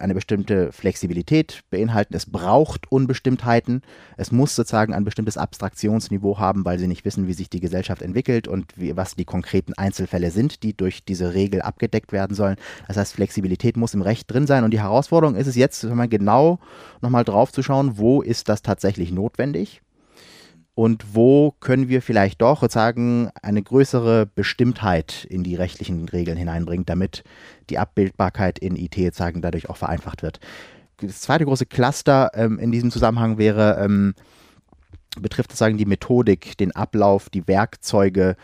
eine 0.01 0.15
bestimmte 0.15 0.73
Flexibilität 0.73 1.63
beinhalten. 1.71 2.15
Es 2.15 2.27
braucht 2.27 2.91
Unbestimmtheiten. 2.91 3.83
Es 4.17 4.33
muss 4.33 4.57
sozusagen 4.57 4.93
ein 4.95 5.05
bestimmtes 5.05 5.37
Abstraktionsniveau 5.37 6.39
haben, 6.39 6.65
weil 6.65 6.79
sie 6.79 6.87
nicht 6.87 7.05
wissen, 7.05 7.27
wie 7.27 7.33
sich 7.33 7.51
die 7.51 7.61
Gesellschaft 7.61 8.03
entwickelt 8.03 8.49
und 8.49 8.73
wie, 8.77 8.97
was 8.97 9.15
die 9.15 9.25
konkreten 9.25 9.75
Einzelfälle 9.75 10.31
sind, 10.31 10.63
die 10.63 10.77
durch 10.77 11.05
diese 11.05 11.35
Regel 11.35 11.63
abgedeckt 11.63 12.13
werden 12.13 12.35
sollen. 12.35 12.57
Das 12.89 12.97
heißt, 12.97 13.15
Flexibilität 13.15 13.77
muss 13.77 13.95
im 13.95 14.03
Recht 14.03 14.31
drin 14.31 14.47
sein. 14.47 14.65
Und 14.65 14.73
die 14.73 14.81
Herausforderung 14.81 15.37
ist 15.37 15.47
es 15.47 15.57
jetzt, 15.57 15.89
wenn 15.89 15.97
man 15.97 16.11
genau 16.11 16.59
nochmal 17.01 17.25
drauf 17.25 17.53
zu 17.53 17.63
schauen, 17.63 17.99
wo 17.99 18.23
ist 18.23 18.49
das 18.49 18.63
tatsächlich 18.63 19.13
notwendig? 19.13 19.84
Und 20.75 21.15
wo 21.15 21.53
können 21.61 21.89
wir 21.89 22.03
vielleicht 22.03 22.43
doch 22.43 22.61
sozusagen 22.61 23.31
eine 23.43 23.63
größere 23.63 24.27
Bestimmtheit 24.27 25.25
in 25.31 25.45
die 25.45 25.55
rechtlichen 25.55 26.09
Regeln 26.09 26.37
hineinbringen, 26.37 26.85
damit 26.85 27.23
die 27.71 27.79
Abbildbarkeit 27.79 28.59
in 28.59 28.77
IT 28.77 28.95
sozusagen 28.95 29.41
dadurch 29.41 29.71
auch 29.71 29.77
vereinfacht 29.77 30.23
wird. 30.23 30.41
Das 31.01 31.21
zweite 31.21 31.45
große 31.45 31.67
Cluster 31.67 32.31
ähm, 32.35 32.59
in 32.59 32.73
diesem 32.73 32.91
Zusammenhang 32.91 33.39
wäre, 33.39 33.79
ähm, 33.85 34.15
betrifft 35.21 35.51
sozusagen 35.51 35.79
die 35.79 35.87
Methodik, 35.87 36.57
den 36.59 36.73
Ablauf, 36.73 37.31
die 37.31 37.47
Werkzeuge, 37.47 38.37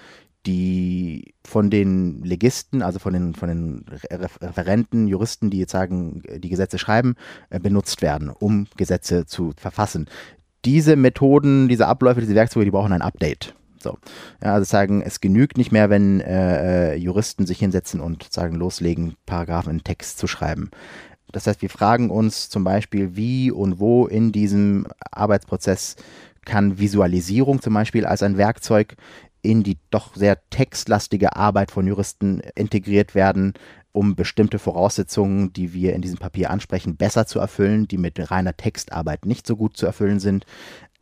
die 0.46 1.34
von 1.44 1.68
den 1.68 2.22
Legisten, 2.22 2.80
also 2.80 2.99
von 2.99 3.12
den, 3.12 3.34
von 3.34 3.49
den 3.49 3.84
Referenten, 4.10 5.06
Juristen, 5.06 5.50
die 5.50 5.58
jetzt 5.58 5.72
sagen, 5.72 6.22
die 6.38 6.49
Gesetze 6.49 6.78
schreiben, 6.78 7.16
äh, 7.50 7.58
benutzt 7.58 8.02
werden, 8.02 8.30
um 8.30 8.66
Gesetze 8.76 9.26
zu 9.26 9.52
verfassen 9.56 10.06
diese 10.64 10.97
Methoden, 10.97 11.69
diese 11.69 11.87
Abläufe, 11.87 12.21
diese 12.21 12.35
Werkzeuge, 12.35 12.64
die 12.64 12.71
brauchen 12.71 12.93
ein 12.93 13.02
Update. 13.02 13.55
So. 13.83 13.97
Ja, 14.43 14.55
also 14.55 14.64
sagen, 14.64 15.02
es 15.02 15.21
genügt 15.21 15.57
nicht 15.57 15.73
mehr, 15.73 15.88
wenn 15.88 16.21
äh, 16.21 16.93
äh, 16.93 16.97
Juristen 16.97 17.47
sich 17.47 17.59
hinsetzen 17.59 18.00
und 18.00 18.31
sagen, 18.31 18.55
loslegen, 18.57 19.14
Paragraphen 19.25 19.73
in 19.73 19.85
Text 19.85 20.19
zu 20.19 20.26
schreiben. 20.26 20.71
Das 21.33 21.47
heißt, 21.47 21.62
wir 21.62 21.71
fragen 21.71 22.11
uns 22.11 22.50
zum 22.50 22.64
Beispiel, 22.64 23.17
wie 23.17 23.50
und 23.50 23.79
wo 23.79 24.07
in 24.07 24.33
diesem 24.33 24.87
Arbeitsprozess 25.11 25.97
kann 26.45 26.79
Visualisierung 26.79 27.62
zum 27.62 27.75
Beispiel 27.75 28.05
als 28.05 28.23
ein 28.23 28.37
Werkzeug 28.37 28.97
in 29.43 29.62
die 29.62 29.79
doch 29.90 30.14
sehr 30.14 30.38
textlastige 30.50 31.37
Arbeit 31.37 31.71
von 31.71 31.87
Juristen 31.87 32.40
integriert 32.55 33.14
werden, 33.14 33.55
um 33.92 34.14
bestimmte 34.14 34.59
Voraussetzungen, 34.59 35.52
die 35.52 35.73
wir 35.73 35.94
in 35.94 36.02
diesem 36.02 36.18
Papier 36.18 36.50
ansprechen, 36.50 36.97
besser 36.97 37.26
zu 37.26 37.38
erfüllen, 37.38 37.88
die 37.88 37.99
mit 37.99 38.30
reiner 38.30 38.56
Textarbeit 38.56 39.26
nicht 39.26 39.47
so 39.47 39.56
gut 39.56 39.76
zu 39.76 39.87
erfüllen 39.87 40.20
sind. 40.20 40.47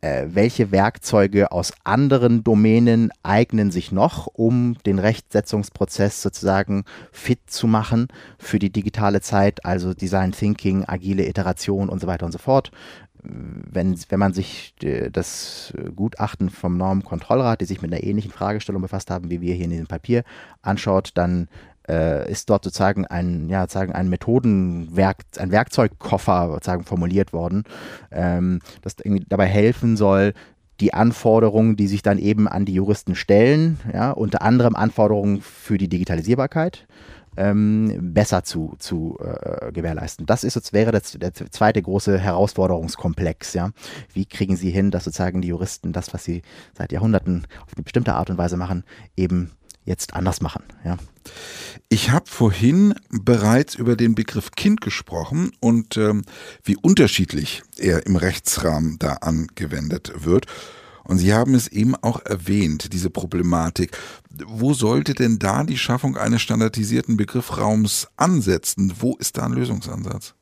Äh, 0.01 0.27
welche 0.29 0.71
Werkzeuge 0.71 1.51
aus 1.51 1.73
anderen 1.83 2.43
Domänen 2.43 3.11
eignen 3.21 3.69
sich 3.69 3.91
noch, 3.91 4.27
um 4.27 4.77
den 4.85 4.97
Rechtsetzungsprozess 4.97 6.21
sozusagen 6.21 6.85
fit 7.11 7.39
zu 7.47 7.67
machen 7.67 8.07
für 8.37 8.59
die 8.59 8.71
digitale 8.71 9.19
Zeit, 9.19 9.65
also 9.65 9.93
Design 9.93 10.31
Thinking, 10.31 10.85
agile 10.87 11.27
Iteration 11.27 11.89
und 11.89 11.99
so 11.99 12.07
weiter 12.07 12.25
und 12.25 12.31
so 12.31 12.37
fort 12.37 12.71
wenn, 13.21 13.99
wenn 14.09 14.19
man 14.19 14.33
sich 14.33 14.73
äh, 14.81 15.09
das 15.09 15.73
Gutachten 15.95 16.49
vom 16.49 16.77
Normenkontrollrat, 16.77 17.61
die 17.61 17.65
sich 17.65 17.81
mit 17.81 17.91
einer 17.91 18.03
ähnlichen 18.03 18.31
Fragestellung 18.31 18.81
befasst 18.81 19.11
haben, 19.11 19.29
wie 19.29 19.41
wir 19.41 19.53
hier 19.53 19.65
in 19.65 19.71
diesem 19.71 19.87
Papier, 19.87 20.23
anschaut, 20.61 21.11
dann 21.15 21.49
äh, 21.89 22.31
ist 22.31 22.49
dort 22.49 22.63
sozusagen 22.63 23.05
ein, 23.05 23.49
ja, 23.49 23.61
sozusagen 23.61 23.93
ein 23.93 24.09
Methodenwerk, 24.09 25.25
ein 25.37 25.51
Werkzeugkoffer 25.51 26.49
sozusagen 26.53 26.83
formuliert 26.83 27.33
worden, 27.33 27.63
ähm, 28.11 28.59
das 28.81 28.95
irgendwie 29.03 29.25
dabei 29.27 29.47
helfen 29.47 29.97
soll, 29.97 30.33
die 30.79 30.93
Anforderungen, 30.93 31.75
die 31.75 31.87
sich 31.87 32.01
dann 32.01 32.19
eben 32.19 32.47
an 32.47 32.65
die 32.65 32.73
Juristen 32.73 33.15
stellen, 33.15 33.79
ja, 33.93 34.11
unter 34.11 34.41
anderem 34.41 34.75
Anforderungen 34.75 35.41
für 35.41 35.77
die 35.77 35.89
Digitalisierbarkeit, 35.89 36.87
ähm, 37.37 38.13
besser 38.13 38.43
zu, 38.43 38.75
zu 38.79 39.17
äh, 39.19 39.71
gewährleisten. 39.71 40.25
Das 40.25 40.43
ist 40.43 40.55
jetzt 40.55 40.73
wäre 40.73 40.91
das, 40.91 41.13
der 41.13 41.33
zweite 41.33 41.81
große 41.81 42.17
Herausforderungskomplex. 42.17 43.53
Ja, 43.53 43.71
wie 44.13 44.25
kriegen 44.25 44.55
Sie 44.55 44.71
hin, 44.71 44.91
dass 44.91 45.03
sozusagen 45.03 45.41
die 45.41 45.49
Juristen 45.49 45.93
das, 45.93 46.13
was 46.13 46.23
sie 46.23 46.41
seit 46.77 46.91
Jahrhunderten 46.91 47.45
auf 47.65 47.73
eine 47.75 47.83
bestimmte 47.83 48.13
Art 48.13 48.29
und 48.29 48.37
Weise 48.37 48.57
machen, 48.57 48.83
eben 49.15 49.51
jetzt 49.89 50.13
anders 50.13 50.39
machen. 50.39 50.63
Ja. 50.85 50.97
Ich 51.89 52.11
habe 52.11 52.29
vorhin 52.29 52.93
bereits 53.09 53.75
über 53.75 53.97
den 53.97 54.15
Begriff 54.15 54.51
Kind 54.51 54.79
gesprochen 54.79 55.51
und 55.59 55.97
ähm, 55.97 56.21
wie 56.63 56.77
unterschiedlich 56.77 57.63
er 57.77 58.05
im 58.05 58.15
Rechtsrahmen 58.15 58.97
da 58.99 59.13
angewendet 59.15 60.13
wird. 60.23 60.45
Und 61.03 61.17
Sie 61.17 61.33
haben 61.33 61.55
es 61.55 61.67
eben 61.67 61.95
auch 61.95 62.23
erwähnt, 62.23 62.93
diese 62.93 63.09
Problematik. 63.09 63.97
Wo 64.45 64.75
sollte 64.75 65.15
denn 65.15 65.39
da 65.39 65.63
die 65.63 65.79
Schaffung 65.79 66.17
eines 66.17 66.43
standardisierten 66.43 67.17
Begriffraums 67.17 68.07
ansetzen? 68.15 68.93
Wo 68.99 69.15
ist 69.15 69.37
da 69.37 69.45
ein 69.45 69.53
Lösungsansatz? 69.53 70.35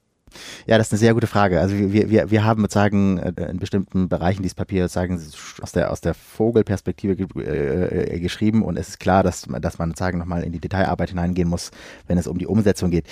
Ja, 0.65 0.77
das 0.77 0.87
ist 0.87 0.93
eine 0.93 0.99
sehr 0.99 1.13
gute 1.13 1.27
Frage. 1.27 1.59
Also 1.59 1.75
wir, 1.75 2.09
wir, 2.09 2.31
wir 2.31 2.43
haben 2.43 2.61
sozusagen 2.61 3.17
äh, 3.17 3.49
in 3.49 3.57
bestimmten 3.57 4.09
Bereichen 4.09 4.43
dieses 4.43 4.55
Papier 4.55 4.83
sozusagen 4.83 5.21
aus 5.61 5.71
der, 5.71 5.91
aus 5.91 6.01
der 6.01 6.13
Vogelperspektive 6.13 7.15
ge 7.15 7.27
äh, 7.37 8.15
äh, 8.15 8.19
geschrieben 8.19 8.63
und 8.63 8.77
es 8.77 8.89
ist 8.89 8.99
klar, 8.99 9.23
dass, 9.23 9.47
dass 9.61 9.77
man 9.77 9.91
sozusagen 9.91 10.17
nochmal 10.17 10.43
in 10.43 10.51
die 10.51 10.59
Detailarbeit 10.59 11.09
hineingehen 11.09 11.47
muss, 11.47 11.71
wenn 12.07 12.17
es 12.17 12.27
um 12.27 12.37
die 12.37 12.47
Umsetzung 12.47 12.91
geht 12.91 13.05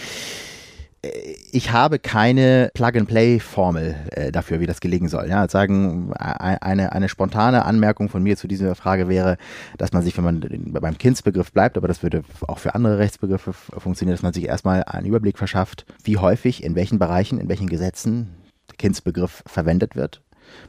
ich 1.52 1.72
habe 1.72 2.00
keine 2.00 2.70
Plug-and-Play-Formel 2.74 3.96
äh, 4.12 4.32
dafür, 4.32 4.60
wie 4.60 4.66
das 4.66 4.80
gelingen 4.80 5.10
soll. 5.10 5.30
Ja, 5.30 5.48
sagen, 5.48 6.14
eine, 6.14 6.92
eine 6.92 7.10
spontane 7.10 7.66
Anmerkung 7.66 8.10
von 8.10 8.24
mir 8.24 8.38
zu 8.38 8.48
dieser 8.48 8.76
Frage 8.76 9.08
wäre, 9.08 9.38
dass 9.78 9.94
man 9.94 10.04
sich, 10.04 10.18
wenn 10.18 10.24
man 10.24 10.42
beim 10.72 10.98
Kindsbegriff 10.98 11.52
bleibt, 11.52 11.78
aber 11.78 11.88
das 11.88 12.04
würde 12.04 12.24
auch 12.48 12.60
für 12.60 12.76
andere 12.76 12.98
Rechtsbegriffe 12.98 13.54
funktionieren, 13.54 14.16
dass 14.16 14.24
man 14.24 14.34
sich 14.34 14.46
erstmal 14.46 14.84
einen 14.84 15.08
Überblick 15.08 15.38
verschafft, 15.38 15.86
wie 16.04 16.18
häufig, 16.18 16.64
in 16.64 16.76
welchen 16.76 17.00
Bereichen, 17.00 17.40
in 17.40 17.50
welchen 17.50 17.68
Gesetzen 17.68 18.36
der 18.70 18.78
Kindsbegriff 18.78 19.44
verwendet 19.46 19.96
wird. 19.96 20.22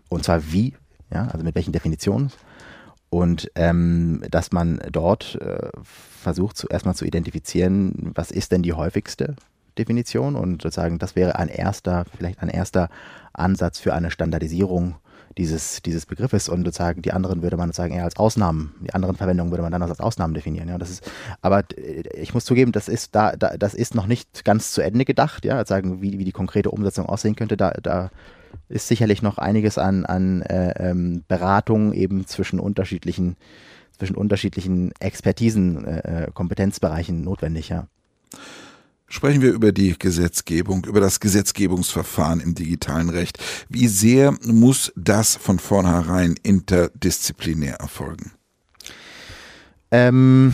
Und 0.09 0.25
zwar 0.25 0.53
wie, 0.53 0.75
ja, 1.13 1.29
also 1.29 1.45
mit 1.45 1.55
welchen 1.55 1.73
Definitionen. 1.73 2.31
Und 3.09 3.51
ähm, 3.55 4.25
dass 4.31 4.53
man 4.53 4.81
dort 4.91 5.39
äh, 5.41 5.71
versucht, 5.83 6.57
zu, 6.57 6.67
erstmal 6.69 6.95
zu 6.95 7.05
identifizieren, 7.05 8.13
was 8.15 8.31
ist 8.31 8.53
denn 8.53 8.63
die 8.63 8.73
häufigste 8.73 9.37
Definition 9.79 10.37
und 10.37 10.63
sozusagen 10.63 10.99
das 10.99 11.17
wäre 11.17 11.39
ein 11.39 11.49
erster, 11.49 12.05
vielleicht 12.17 12.41
ein 12.41 12.49
erster 12.49 12.89
Ansatz 13.33 13.79
für 13.79 13.95
eine 13.95 14.11
Standardisierung 14.11 14.97
dieses, 15.39 15.83
dieses 15.83 16.07
Begriffes 16.07 16.49
und 16.49 16.65
sozusagen 16.65 17.03
die 17.03 17.13
anderen 17.13 17.43
würde 17.43 17.57
man 17.57 17.69
sozusagen 17.69 17.95
eher 17.95 18.05
als 18.05 18.17
Ausnahmen, 18.17 18.75
die 18.81 18.95
anderen 18.95 19.17
Verwendungen 19.17 19.53
würde 19.53 19.63
man 19.63 19.73
dann 19.73 19.83
als 19.83 20.01
Ausnahmen 20.01 20.35
definieren. 20.35 20.69
Ja, 20.69 20.79
das 20.79 20.91
ist, 20.91 21.11
aber 21.43 21.65
ich 22.15 22.33
muss 22.33 22.45
zugeben, 22.45 22.73
das 22.73 22.89
ist 22.89 23.15
da, 23.15 23.37
da 23.37 23.57
das 23.57 23.75
ist 23.75 23.95
noch 23.95 24.07
nicht 24.07 24.45
ganz 24.45 24.73
zu 24.73 24.81
Ende 24.81 25.05
gedacht, 25.05 25.45
ja, 25.45 25.65
sagen, 25.67 26.01
wie, 26.01 26.19
wie 26.19 26.25
die 26.25 26.33
konkrete 26.33 26.71
Umsetzung 26.71 27.07
aussehen 27.07 27.37
könnte. 27.37 27.57
Da, 27.57 27.73
da 27.83 28.11
ist 28.69 28.89
sicherlich 28.89 29.23
noch 29.23 29.37
einiges 29.37 29.77
an, 29.77 30.07
an 30.07 30.43
äh, 30.43 30.91
ähm, 30.91 31.25
Beratung 31.29 31.93
eben 31.93 32.27
zwischen 32.27 32.59
unterschiedlichen, 32.59 33.37
zwischen 33.99 34.17
unterschiedlichen 34.17 34.93
Expertisen, 35.01 35.85
äh, 35.85 36.25
äh, 36.25 36.31
Kompetenzbereichen 36.33 37.23
notwendig, 37.23 37.69
ja. 37.69 37.87
Sprechen 39.09 39.41
wir 39.41 39.53
über 39.53 39.71
die 39.71 39.97
Gesetzgebung, 39.97 40.85
über 40.85 41.01
das 41.01 41.21
Gesetzgebungsverfahren 41.21 42.41
im 42.41 42.55
digitalen 42.55 43.09
Recht. 43.09 43.39
Wie 43.69 43.87
sehr 43.87 44.37
muss 44.45 44.93
das 44.97 45.37
von 45.37 45.61
vornherein 45.61 46.35
interdisziplinär 46.43 47.77
erfolgen? 47.77 48.33
Ähm, 49.93 50.53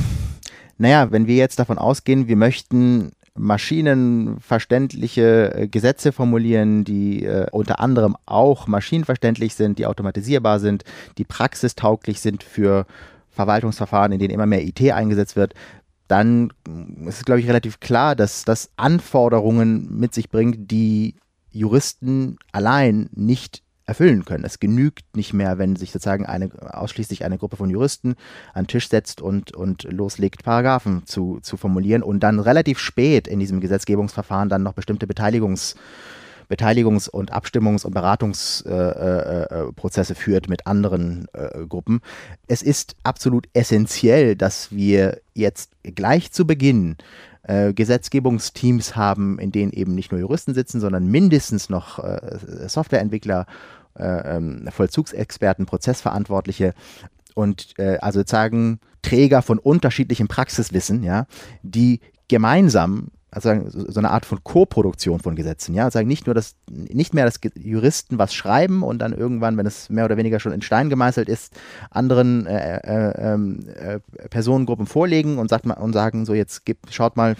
naja, 0.76 1.10
wenn 1.10 1.26
wir 1.26 1.36
jetzt 1.36 1.58
davon 1.58 1.78
ausgehen, 1.78 2.28
wir 2.28 2.36
möchten 2.36 3.12
maschinenverständliche 3.34 5.54
äh, 5.54 5.68
Gesetze 5.68 6.12
formulieren, 6.12 6.84
die 6.84 7.24
äh, 7.24 7.46
unter 7.50 7.80
anderem 7.80 8.14
auch 8.26 8.66
maschinenverständlich 8.66 9.54
sind, 9.54 9.78
die 9.78 9.86
automatisierbar 9.86 10.60
sind, 10.60 10.84
die 11.16 11.24
praxistauglich 11.24 12.20
sind 12.20 12.42
für 12.42 12.84
Verwaltungsverfahren, 13.30 14.12
in 14.12 14.18
denen 14.18 14.34
immer 14.34 14.44
mehr 14.44 14.62
IT 14.62 14.82
eingesetzt 14.92 15.36
wird, 15.36 15.54
dann 16.12 16.52
ist 17.06 17.20
es, 17.20 17.24
glaube 17.24 17.40
ich, 17.40 17.48
relativ 17.48 17.80
klar, 17.80 18.14
dass 18.14 18.44
das 18.44 18.68
Anforderungen 18.76 19.98
mit 19.98 20.12
sich 20.12 20.28
bringt, 20.28 20.70
die 20.70 21.14
Juristen 21.50 22.36
allein 22.52 23.08
nicht 23.14 23.62
erfüllen 23.86 24.26
können. 24.26 24.44
Es 24.44 24.60
genügt 24.60 25.16
nicht 25.16 25.32
mehr, 25.32 25.56
wenn 25.56 25.74
sich 25.74 25.90
sozusagen 25.90 26.26
eine, 26.26 26.50
ausschließlich 26.74 27.24
eine 27.24 27.38
Gruppe 27.38 27.56
von 27.56 27.70
Juristen 27.70 28.16
an 28.52 28.64
den 28.64 28.68
Tisch 28.68 28.90
setzt 28.90 29.22
und, 29.22 29.56
und 29.56 29.84
loslegt, 29.84 30.44
Paragraphen 30.44 31.06
zu, 31.06 31.40
zu 31.40 31.56
formulieren 31.56 32.02
und 32.02 32.20
dann 32.20 32.40
relativ 32.40 32.78
spät 32.78 33.26
in 33.26 33.40
diesem 33.40 33.60
Gesetzgebungsverfahren 33.60 34.50
dann 34.50 34.62
noch 34.62 34.74
bestimmte 34.74 35.06
Beteiligungs- 35.06 35.76
Beteiligungs- 36.52 37.08
und 37.08 37.32
Abstimmungs- 37.32 37.86
und 37.86 37.94
Beratungsprozesse 37.94 40.12
äh, 40.12 40.16
äh, 40.16 40.18
führt 40.18 40.48
mit 40.48 40.66
anderen 40.66 41.26
äh, 41.32 41.64
Gruppen. 41.66 42.00
Es 42.46 42.62
ist 42.62 42.96
absolut 43.02 43.48
essentiell, 43.54 44.36
dass 44.36 44.70
wir 44.70 45.22
jetzt 45.32 45.72
gleich 45.82 46.30
zu 46.32 46.46
Beginn 46.46 46.96
äh, 47.42 47.72
Gesetzgebungsteams 47.72 48.96
haben, 48.96 49.38
in 49.38 49.50
denen 49.50 49.72
eben 49.72 49.94
nicht 49.94 50.12
nur 50.12 50.20
Juristen 50.20 50.52
sitzen, 50.52 50.80
sondern 50.80 51.06
mindestens 51.06 51.70
noch 51.70 51.98
äh, 51.98 52.68
Softwareentwickler, 52.68 53.46
äh, 53.98 54.36
ähm, 54.36 54.68
Vollzugsexperten, 54.70 55.64
Prozessverantwortliche 55.66 56.74
und 57.34 57.78
äh, 57.78 57.96
also 57.98 58.20
sozusagen 58.20 58.78
Träger 59.00 59.42
von 59.42 59.58
unterschiedlichem 59.58 60.28
Praxiswissen, 60.28 61.02
ja, 61.02 61.26
die 61.62 62.00
gemeinsam 62.28 63.08
also 63.32 63.50
so 63.66 63.98
eine 63.98 64.10
Art 64.10 64.26
von 64.26 64.44
Co-Produktion 64.44 65.18
von 65.18 65.34
Gesetzen, 65.34 65.74
ja, 65.74 65.90
sagen 65.90 66.06
nicht 66.06 66.26
nur 66.26 66.34
dass 66.34 66.54
nicht 66.68 67.14
mehr, 67.14 67.24
dass 67.24 67.40
Juristen 67.54 68.18
was 68.18 68.34
schreiben 68.34 68.82
und 68.82 68.98
dann 68.98 69.14
irgendwann, 69.14 69.56
wenn 69.56 69.66
es 69.66 69.88
mehr 69.88 70.04
oder 70.04 70.18
weniger 70.18 70.38
schon 70.38 70.52
in 70.52 70.60
Stein 70.60 70.90
gemeißelt 70.90 71.30
ist, 71.30 71.54
anderen 71.90 72.46
äh, 72.46 72.76
äh, 72.76 73.32
ähm, 73.32 73.60
äh, 73.74 74.00
Personengruppen 74.28 74.86
vorlegen 74.86 75.38
und 75.38 75.48
sagt 75.48 75.64
und 75.64 75.92
sagen 75.94 76.26
so 76.26 76.34
jetzt 76.34 76.66
gibt, 76.66 76.92
schaut 76.92 77.16
mal, 77.16 77.36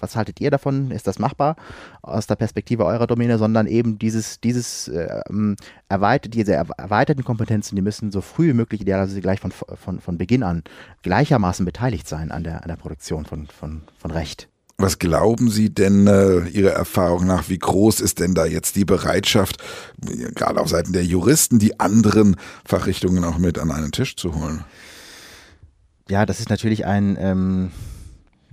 was 0.00 0.16
haltet 0.16 0.40
ihr 0.40 0.50
davon? 0.50 0.90
Ist 0.90 1.06
das 1.06 1.18
machbar 1.18 1.56
aus 2.02 2.26
der 2.26 2.36
Perspektive 2.36 2.84
eurer 2.84 3.06
Domäne, 3.06 3.38
sondern 3.38 3.66
eben 3.66 3.98
dieses, 3.98 4.40
dieses 4.40 4.88
ähm, 4.88 5.56
erweitert, 5.88 6.34
diese 6.34 6.54
erweiterten 6.54 7.24
Kompetenzen, 7.24 7.76
die 7.76 7.82
müssen 7.82 8.12
so 8.12 8.20
früh 8.20 8.48
wie 8.48 8.54
möglich, 8.54 8.80
idealerweise 8.80 9.20
gleich 9.20 9.40
von, 9.40 9.50
von, 9.52 10.00
von 10.00 10.18
Beginn 10.18 10.42
an, 10.42 10.62
gleichermaßen 11.02 11.64
beteiligt 11.64 12.08
sein 12.08 12.30
an 12.30 12.44
der, 12.44 12.62
an 12.62 12.68
der 12.68 12.76
Produktion 12.76 13.24
von, 13.24 13.46
von, 13.46 13.82
von 13.96 14.10
Recht. 14.10 14.48
Was 14.84 14.98
glauben 14.98 15.48
Sie 15.48 15.72
denn 15.72 16.06
äh, 16.06 16.46
Ihrer 16.48 16.72
Erfahrung 16.72 17.26
nach, 17.26 17.48
wie 17.48 17.56
groß 17.56 18.00
ist 18.00 18.20
denn 18.20 18.34
da 18.34 18.44
jetzt 18.44 18.76
die 18.76 18.84
Bereitschaft, 18.84 19.56
gerade 20.34 20.60
auf 20.60 20.68
Seiten 20.68 20.92
der 20.92 21.06
Juristen, 21.06 21.58
die 21.58 21.80
anderen 21.80 22.36
Fachrichtungen 22.66 23.24
auch 23.24 23.38
mit 23.38 23.58
an 23.58 23.70
einen 23.70 23.92
Tisch 23.92 24.14
zu 24.14 24.34
holen? 24.34 24.62
Ja, 26.10 26.26
das 26.26 26.38
ist 26.38 26.50
natürlich 26.50 26.84
ein 26.84 27.16
ähm 27.18 27.70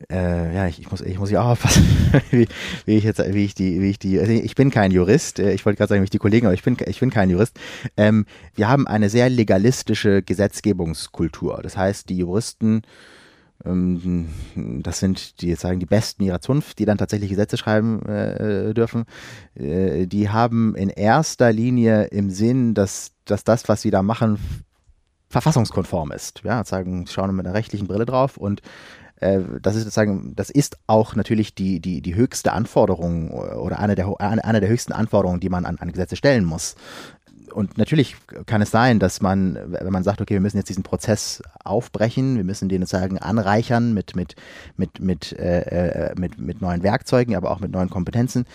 äh, 0.09 0.55
ja, 0.55 0.67
ich, 0.67 0.79
ich, 0.79 0.89
muss, 0.89 1.01
ich 1.01 1.19
muss 1.19 1.29
ja 1.31 1.41
auch 1.41 1.49
aufpassen, 1.49 1.85
wie, 2.31 2.47
wie, 2.85 2.95
ich 2.95 3.03
jetzt, 3.03 3.19
wie 3.19 3.43
ich 3.43 3.53
die, 3.53 3.81
wie 3.81 3.89
ich 3.89 3.99
die, 3.99 4.17
also 4.17 4.31
ich 4.31 4.55
bin 4.55 4.71
kein 4.71 4.89
Jurist, 4.89 5.37
äh, 5.37 5.51
ich 5.51 5.65
wollte 5.65 5.77
gerade 5.77 5.89
sagen, 5.89 6.01
wie 6.01 6.05
ich 6.05 6.11
die 6.11 6.17
Kollegen, 6.17 6.47
aber 6.47 6.53
ich 6.53 6.63
bin, 6.63 6.77
ich 6.87 7.01
bin 7.01 7.09
kein 7.09 7.29
Jurist. 7.29 7.59
Ähm, 7.97 8.25
wir 8.55 8.69
haben 8.69 8.87
eine 8.87 9.09
sehr 9.09 9.29
legalistische 9.29 10.23
Gesetzgebungskultur. 10.23 11.59
Das 11.61 11.75
heißt, 11.75 12.07
die 12.09 12.17
Juristen, 12.17 12.83
das 13.63 14.99
sind 14.99 15.41
die 15.41 15.55
sagen 15.55 15.79
die 15.79 15.85
Besten 15.85 16.23
ihrer 16.23 16.41
Zunft, 16.41 16.79
die 16.79 16.85
dann 16.85 16.97
tatsächlich 16.97 17.29
Gesetze 17.29 17.57
schreiben 17.57 18.05
äh, 18.05 18.73
dürfen. 18.73 19.05
Äh, 19.55 20.07
die 20.07 20.29
haben 20.29 20.75
in 20.75 20.89
erster 20.89 21.51
Linie 21.51 22.05
im 22.05 22.29
Sinn, 22.29 22.73
dass, 22.73 23.11
dass 23.25 23.43
das, 23.43 23.69
was 23.69 23.81
sie 23.81 23.91
da 23.91 24.01
machen, 24.03 24.39
verfassungskonform 25.29 26.11
ist. 26.11 26.41
Ja, 26.43 26.63
sagen, 26.63 27.07
schauen 27.07 27.35
mit 27.35 27.45
einer 27.45 27.55
rechtlichen 27.55 27.87
Brille 27.87 28.05
drauf 28.05 28.37
und 28.37 28.61
äh, 29.21 29.39
das 29.61 29.75
ist 29.75 29.83
sozusagen, 29.83 30.35
das 30.35 30.49
ist 30.49 30.77
auch 30.87 31.15
natürlich 31.15 31.55
die, 31.55 31.79
die, 31.79 32.01
die 32.01 32.15
höchste 32.15 32.53
Anforderung 32.53 33.31
oder 33.31 33.79
eine 33.79 33.95
der, 33.95 34.19
eine 34.19 34.59
der 34.59 34.69
höchsten 34.69 34.93
Anforderungen, 34.93 35.39
die 35.39 35.49
man 35.49 35.65
an, 35.65 35.77
an 35.77 35.91
Gesetze 35.91 36.15
stellen 36.15 36.43
muss. 36.43 36.75
Und 37.53 37.77
natürlich 37.77 38.15
kann 38.45 38.61
es 38.61 38.71
sein, 38.71 38.99
dass 38.99 39.21
man, 39.21 39.57
wenn 39.67 39.91
man 39.91 40.03
sagt, 40.03 40.21
okay, 40.21 40.33
wir 40.33 40.41
müssen 40.41 40.57
jetzt 40.57 40.69
diesen 40.69 40.83
Prozess 40.83 41.41
aufbrechen, 41.63 42.37
wir 42.37 42.43
müssen 42.43 42.69
den 42.69 42.81
sozusagen 42.81 43.17
anreichern 43.17 43.93
mit, 43.93 44.15
mit, 44.15 44.35
mit, 44.77 44.99
mit, 44.99 45.33
äh, 45.33 46.09
äh 46.09 46.15
mit, 46.17 46.39
mit 46.39 46.61
neuen 46.61 46.83
Werkzeugen, 46.83 47.35
aber 47.35 47.51
auch 47.51 47.59
mit 47.59 47.71
neuen 47.71 47.89
Kompetenzen, 47.89 48.45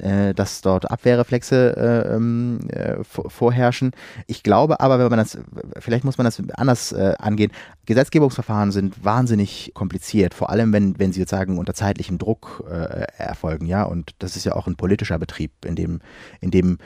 äh, 0.00 0.34
dass 0.34 0.60
dort 0.62 0.90
Abwehrreflexe 0.90 1.76
äh, 1.76 2.14
ähm, 2.14 2.60
äh, 2.70 2.96
vorherrschen. 3.04 3.92
Ich 4.26 4.42
glaube 4.42 4.80
aber, 4.80 4.98
wenn 4.98 5.08
man 5.08 5.18
das, 5.18 5.38
vielleicht 5.78 6.04
muss 6.04 6.18
man 6.18 6.24
das 6.24 6.42
anders 6.54 6.92
äh, 6.92 7.14
angehen. 7.18 7.52
Gesetzgebungsverfahren 7.86 8.72
sind 8.72 9.04
wahnsinnig 9.04 9.72
kompliziert, 9.74 10.34
vor 10.34 10.50
allem 10.50 10.72
wenn, 10.72 10.98
wenn 10.98 11.12
sie 11.12 11.20
sozusagen 11.20 11.58
unter 11.58 11.74
zeitlichem 11.74 12.18
Druck 12.18 12.64
äh, 12.70 13.04
erfolgen, 13.18 13.66
ja. 13.66 13.82
Und 13.82 14.14
das 14.18 14.36
ist 14.36 14.44
ja 14.44 14.54
auch 14.54 14.66
ein 14.66 14.76
politischer 14.76 15.18
Betrieb, 15.18 15.52
in 15.64 15.76
dem, 15.76 16.00
in 16.40 16.50
dem 16.50 16.78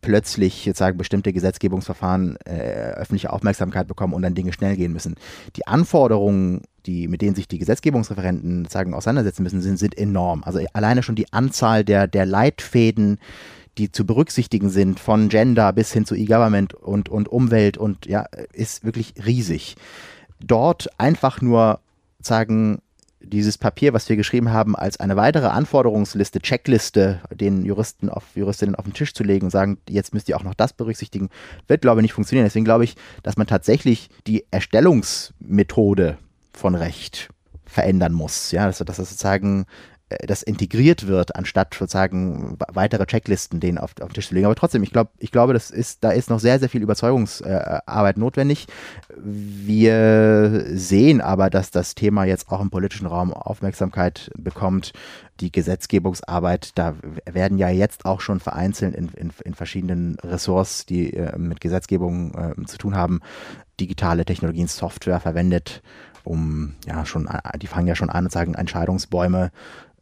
plötzlich 0.00 0.64
jetzt 0.64 0.78
sagen 0.78 0.98
bestimmte 0.98 1.32
Gesetzgebungsverfahren 1.32 2.36
äh, 2.44 2.92
öffentliche 2.96 3.32
Aufmerksamkeit 3.32 3.86
bekommen 3.86 4.14
und 4.14 4.22
dann 4.22 4.34
Dinge 4.34 4.52
schnell 4.52 4.76
gehen 4.76 4.92
müssen. 4.92 5.16
Die 5.56 5.66
Anforderungen, 5.66 6.62
die, 6.86 7.08
mit 7.08 7.22
denen 7.22 7.34
sich 7.34 7.48
die 7.48 7.58
Gesetzgebungsreferenten 7.58 8.66
sagen 8.66 8.94
auseinandersetzen 8.94 9.42
müssen, 9.42 9.60
sind, 9.60 9.78
sind 9.78 9.96
enorm. 9.96 10.42
Also 10.44 10.60
alleine 10.72 11.02
schon 11.02 11.16
die 11.16 11.32
Anzahl 11.32 11.84
der, 11.84 12.06
der 12.06 12.26
Leitfäden, 12.26 13.18
die 13.78 13.92
zu 13.92 14.04
berücksichtigen 14.04 14.70
sind, 14.70 14.98
von 15.00 15.28
Gender 15.28 15.72
bis 15.72 15.92
hin 15.92 16.04
zu 16.04 16.14
E-Government 16.14 16.74
und, 16.74 17.08
und 17.08 17.28
Umwelt 17.28 17.78
und 17.78 18.06
ja, 18.06 18.26
ist 18.52 18.84
wirklich 18.84 19.14
riesig. 19.24 19.76
Dort 20.40 20.88
einfach 20.98 21.40
nur 21.40 21.80
sagen, 22.20 22.80
dieses 23.20 23.58
Papier, 23.58 23.92
was 23.92 24.08
wir 24.08 24.16
geschrieben 24.16 24.50
haben, 24.52 24.76
als 24.76 25.00
eine 25.00 25.16
weitere 25.16 25.46
Anforderungsliste, 25.46 26.40
Checkliste 26.40 27.20
den 27.32 27.64
Juristen 27.64 28.08
auf 28.08 28.24
Juristinnen 28.34 28.74
auf 28.74 28.84
den 28.84 28.94
Tisch 28.94 29.12
zu 29.14 29.24
legen 29.24 29.46
und 29.46 29.50
sagen, 29.50 29.78
jetzt 29.88 30.14
müsst 30.14 30.28
ihr 30.28 30.36
auch 30.36 30.44
noch 30.44 30.54
das 30.54 30.72
berücksichtigen, 30.72 31.28
wird, 31.66 31.82
glaube 31.82 32.00
ich, 32.00 32.02
nicht 32.02 32.12
funktionieren. 32.12 32.46
Deswegen 32.46 32.64
glaube 32.64 32.84
ich, 32.84 32.96
dass 33.22 33.36
man 33.36 33.46
tatsächlich 33.46 34.08
die 34.26 34.44
Erstellungsmethode 34.50 36.18
von 36.52 36.74
Recht 36.74 37.28
verändern 37.64 38.12
muss. 38.12 38.52
Ja, 38.52 38.66
dass, 38.66 38.78
dass 38.78 38.96
das 38.96 39.10
sozusagen 39.10 39.66
das 40.26 40.42
integriert 40.42 41.06
wird, 41.06 41.36
anstatt 41.36 41.74
sozusagen 41.74 42.56
weitere 42.72 43.04
Checklisten 43.06 43.60
den 43.60 43.76
auf, 43.76 43.90
auf 44.00 44.08
den 44.08 44.14
Tisch 44.14 44.28
zu 44.28 44.34
legen. 44.34 44.46
Aber 44.46 44.54
trotzdem, 44.54 44.82
ich 44.82 44.90
glaube, 44.90 45.10
ich 45.18 45.30
glaube, 45.30 45.52
das 45.52 45.70
ist, 45.70 46.02
da 46.02 46.10
ist 46.10 46.30
noch 46.30 46.40
sehr, 46.40 46.58
sehr 46.58 46.68
viel 46.68 46.82
Überzeugungsarbeit 46.82 48.16
äh, 48.16 48.20
notwendig. 48.20 48.66
Wir 49.16 50.64
sehen 50.72 51.20
aber, 51.20 51.50
dass 51.50 51.70
das 51.70 51.94
Thema 51.94 52.24
jetzt 52.24 52.50
auch 52.50 52.60
im 52.60 52.70
politischen 52.70 53.06
Raum 53.06 53.32
Aufmerksamkeit 53.34 54.30
bekommt. 54.36 54.92
Die 55.40 55.52
Gesetzgebungsarbeit, 55.52 56.70
da 56.74 56.94
werden 57.24 57.58
ja 57.58 57.68
jetzt 57.68 58.04
auch 58.04 58.20
schon 58.20 58.40
vereinzelt 58.40 58.94
in, 58.94 59.08
in, 59.10 59.30
in 59.44 59.54
verschiedenen 59.54 60.16
Ressorts, 60.24 60.86
die 60.86 61.12
äh, 61.12 61.38
mit 61.38 61.60
Gesetzgebung 61.60 62.34
äh, 62.34 62.64
zu 62.64 62.78
tun 62.78 62.96
haben, 62.96 63.20
digitale 63.78 64.24
Technologien, 64.24 64.66
Software 64.68 65.20
verwendet, 65.20 65.82
um 66.24 66.74
ja 66.86 67.06
schon, 67.06 67.28
die 67.60 67.66
fangen 67.66 67.86
ja 67.86 67.94
schon 67.94 68.10
an 68.10 68.24
und 68.24 68.32
sagen 68.32 68.54
Entscheidungsbäume 68.54 69.50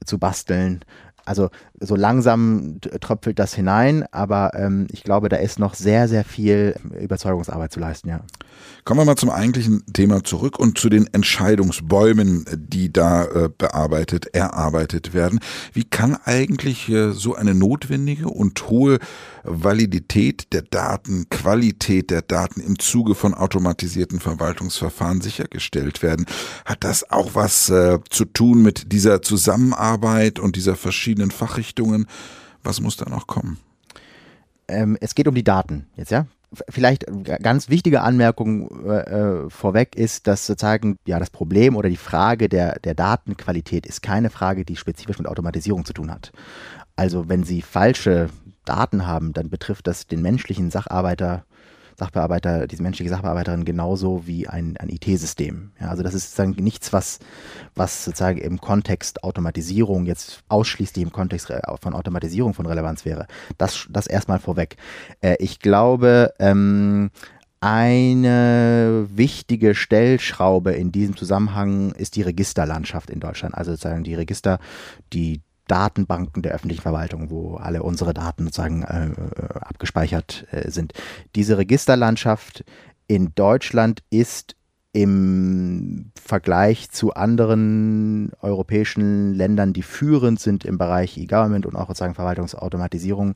zu 0.04 0.18
basteln. 0.18 0.80
Also 1.26 1.50
so 1.80 1.96
langsam 1.96 2.78
tröpfelt 3.00 3.40
das 3.40 3.52
hinein, 3.52 4.04
aber 4.12 4.52
ähm, 4.54 4.86
ich 4.92 5.02
glaube, 5.02 5.28
da 5.28 5.36
ist 5.36 5.58
noch 5.58 5.74
sehr, 5.74 6.06
sehr 6.06 6.24
viel 6.24 6.76
Überzeugungsarbeit 7.00 7.72
zu 7.72 7.80
leisten, 7.80 8.08
ja. 8.08 8.20
Kommen 8.84 9.00
wir 9.00 9.04
mal 9.04 9.16
zum 9.16 9.30
eigentlichen 9.30 9.84
Thema 9.92 10.22
zurück 10.22 10.60
und 10.60 10.78
zu 10.78 10.88
den 10.88 11.12
Entscheidungsbäumen, 11.12 12.44
die 12.56 12.92
da 12.92 13.24
äh, 13.24 13.48
bearbeitet, 13.48 14.26
erarbeitet 14.34 15.12
werden. 15.12 15.40
Wie 15.72 15.82
kann 15.82 16.16
eigentlich 16.24 16.88
äh, 16.88 17.10
so 17.10 17.34
eine 17.34 17.56
notwendige 17.56 18.28
und 18.28 18.68
hohe 18.70 18.98
Validität 19.46 20.52
der 20.52 20.62
Daten, 20.62 21.28
Qualität 21.30 22.10
der 22.10 22.22
Daten 22.22 22.60
im 22.60 22.78
Zuge 22.78 23.14
von 23.14 23.34
automatisierten 23.34 24.20
Verwaltungsverfahren 24.20 25.20
sichergestellt 25.20 26.02
werden? 26.02 26.26
Hat 26.64 26.84
das 26.84 27.10
auch 27.10 27.34
was 27.34 27.68
äh, 27.70 27.98
zu 28.10 28.24
tun 28.24 28.62
mit 28.62 28.92
dieser 28.92 29.22
Zusammenarbeit 29.22 30.38
und 30.38 30.56
dieser 30.56 30.76
verschiedenen 30.76 31.30
Fachrichtungen? 31.30 32.06
Was 32.62 32.80
muss 32.80 32.96
da 32.96 33.08
noch 33.08 33.26
kommen? 33.26 33.58
ähm, 34.68 34.96
es 35.00 35.14
geht 35.14 35.28
um 35.28 35.34
die 35.34 35.44
Daten 35.44 35.86
jetzt, 35.96 36.10
ja. 36.10 36.26
Vielleicht 36.68 37.04
ganz 37.42 37.68
wichtige 37.68 38.02
Anmerkung 38.02 38.86
äh, 38.86 39.00
äh, 39.00 39.50
vorweg 39.50 39.96
ist, 39.96 40.26
dass 40.28 40.46
sozusagen 40.46 40.96
ja 41.04 41.18
das 41.18 41.28
Problem 41.28 41.74
oder 41.74 41.88
die 41.88 41.96
Frage 41.96 42.48
der, 42.48 42.78
der 42.78 42.94
Datenqualität 42.94 43.84
ist 43.84 44.00
keine 44.00 44.30
Frage, 44.30 44.64
die 44.64 44.76
spezifisch 44.76 45.18
mit 45.18 45.26
Automatisierung 45.26 45.84
zu 45.84 45.92
tun 45.92 46.10
hat. 46.10 46.30
Also 46.94 47.28
wenn 47.28 47.42
Sie 47.42 47.62
falsche 47.62 48.30
Daten 48.68 49.06
haben, 49.06 49.32
dann 49.32 49.48
betrifft 49.48 49.86
das 49.86 50.06
den 50.06 50.22
menschlichen 50.22 50.70
Sacharbeiter 50.70 51.44
Sachbearbeiter, 51.98 52.66
diese 52.66 52.82
menschliche 52.82 53.10
Sachbearbeiterin 53.10 53.64
genauso 53.64 54.26
wie 54.26 54.46
ein, 54.46 54.76
ein 54.76 54.90
IT-System. 54.90 55.72
Ja, 55.80 55.88
also 55.88 56.02
das 56.02 56.14
ist 56.14 56.24
sozusagen 56.24 56.62
nichts, 56.62 56.92
was, 56.92 57.18
was 57.74 58.04
sozusagen 58.04 58.38
im 58.38 58.60
Kontext 58.60 59.24
Automatisierung 59.24 60.04
jetzt 60.04 60.42
ausschließlich 60.48 61.02
im 61.02 61.12
Kontext 61.12 61.50
von 61.80 61.94
Automatisierung 61.94 62.52
von 62.52 62.66
Relevanz 62.66 63.04
wäre. 63.04 63.26
Das, 63.56 63.86
das 63.90 64.06
erstmal 64.06 64.38
vorweg. 64.38 64.76
Äh, 65.22 65.36
ich 65.38 65.58
glaube, 65.58 66.34
ähm, 66.38 67.10
eine 67.60 69.06
wichtige 69.10 69.74
Stellschraube 69.74 70.72
in 70.72 70.92
diesem 70.92 71.16
Zusammenhang 71.16 71.92
ist 71.92 72.16
die 72.16 72.22
Registerlandschaft 72.22 73.08
in 73.08 73.20
Deutschland. 73.20 73.54
Also 73.54 73.72
sozusagen 73.72 74.04
die 74.04 74.14
Register, 74.14 74.58
die 75.14 75.40
Datenbanken 75.68 76.42
der 76.42 76.52
öffentlichen 76.52 76.82
Verwaltung, 76.82 77.30
wo 77.30 77.56
alle 77.56 77.82
unsere 77.82 78.14
Daten 78.14 78.44
sozusagen 78.44 78.82
äh, 78.82 79.08
äh, 79.08 79.58
abgespeichert 79.60 80.46
äh, 80.50 80.70
sind. 80.70 80.92
Diese 81.34 81.58
Registerlandschaft 81.58 82.64
in 83.08 83.32
Deutschland 83.34 84.02
ist 84.10 84.56
im 84.92 86.12
Vergleich 86.18 86.90
zu 86.90 87.12
anderen 87.12 88.32
europäischen 88.40 89.34
Ländern, 89.34 89.72
die 89.72 89.82
führend 89.82 90.40
sind 90.40 90.64
im 90.64 90.78
Bereich 90.78 91.18
E-Government 91.18 91.66
und 91.66 91.76
auch 91.76 91.88
sozusagen 91.88 92.14
Verwaltungsautomatisierung, 92.14 93.34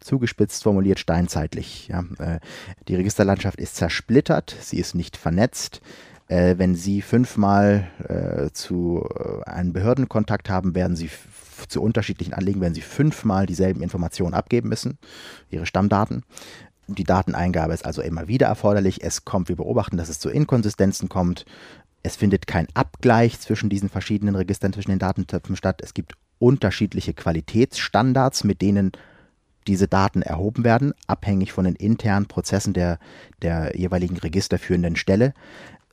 zugespitzt 0.00 0.62
formuliert 0.62 1.00
steinzeitlich. 1.00 1.88
Ja. 1.88 2.04
Äh, 2.18 2.38
die 2.86 2.94
Registerlandschaft 2.94 3.58
ist 3.58 3.76
zersplittert, 3.76 4.54
sie 4.60 4.78
ist 4.78 4.94
nicht 4.94 5.16
vernetzt 5.16 5.80
äh, 6.28 6.56
wenn 6.58 6.74
Sie 6.74 7.02
fünfmal 7.02 7.88
äh, 8.06 8.50
zu 8.52 9.06
äh, 9.14 9.48
einem 9.48 9.72
Behördenkontakt 9.72 10.48
haben, 10.48 10.74
werden 10.74 10.96
Sie 10.96 11.10
zu 11.66 11.82
unterschiedlichen 11.82 12.34
Anliegen, 12.34 12.60
werden 12.60 12.74
Sie 12.74 12.82
fünfmal 12.82 13.46
dieselben 13.46 13.82
Informationen 13.82 14.34
abgeben 14.34 14.68
müssen, 14.68 14.98
Ihre 15.50 15.66
Stammdaten. 15.66 16.22
Die 16.86 17.04
Dateneingabe 17.04 17.74
ist 17.74 17.84
also 17.84 18.00
immer 18.00 18.28
wieder 18.28 18.46
erforderlich. 18.46 19.02
Es 19.02 19.24
kommt, 19.24 19.48
wir 19.48 19.56
beobachten, 19.56 19.96
dass 19.96 20.08
es 20.08 20.20
zu 20.20 20.30
Inkonsistenzen 20.30 21.08
kommt. 21.08 21.44
Es 22.02 22.16
findet 22.16 22.46
kein 22.46 22.68
Abgleich 22.74 23.40
zwischen 23.40 23.68
diesen 23.68 23.88
verschiedenen 23.88 24.36
Registern, 24.36 24.72
zwischen 24.72 24.90
den 24.90 24.98
Datentöpfen 24.98 25.56
statt. 25.56 25.80
Es 25.82 25.92
gibt 25.92 26.14
unterschiedliche 26.38 27.12
Qualitätsstandards, 27.12 28.44
mit 28.44 28.62
denen 28.62 28.92
diese 29.66 29.88
Daten 29.88 30.22
erhoben 30.22 30.64
werden, 30.64 30.94
abhängig 31.06 31.52
von 31.52 31.66
den 31.66 31.74
internen 31.74 32.26
Prozessen 32.26 32.72
der, 32.72 32.98
der 33.42 33.76
jeweiligen 33.76 34.16
registerführenden 34.16 34.96
Stelle 34.96 35.34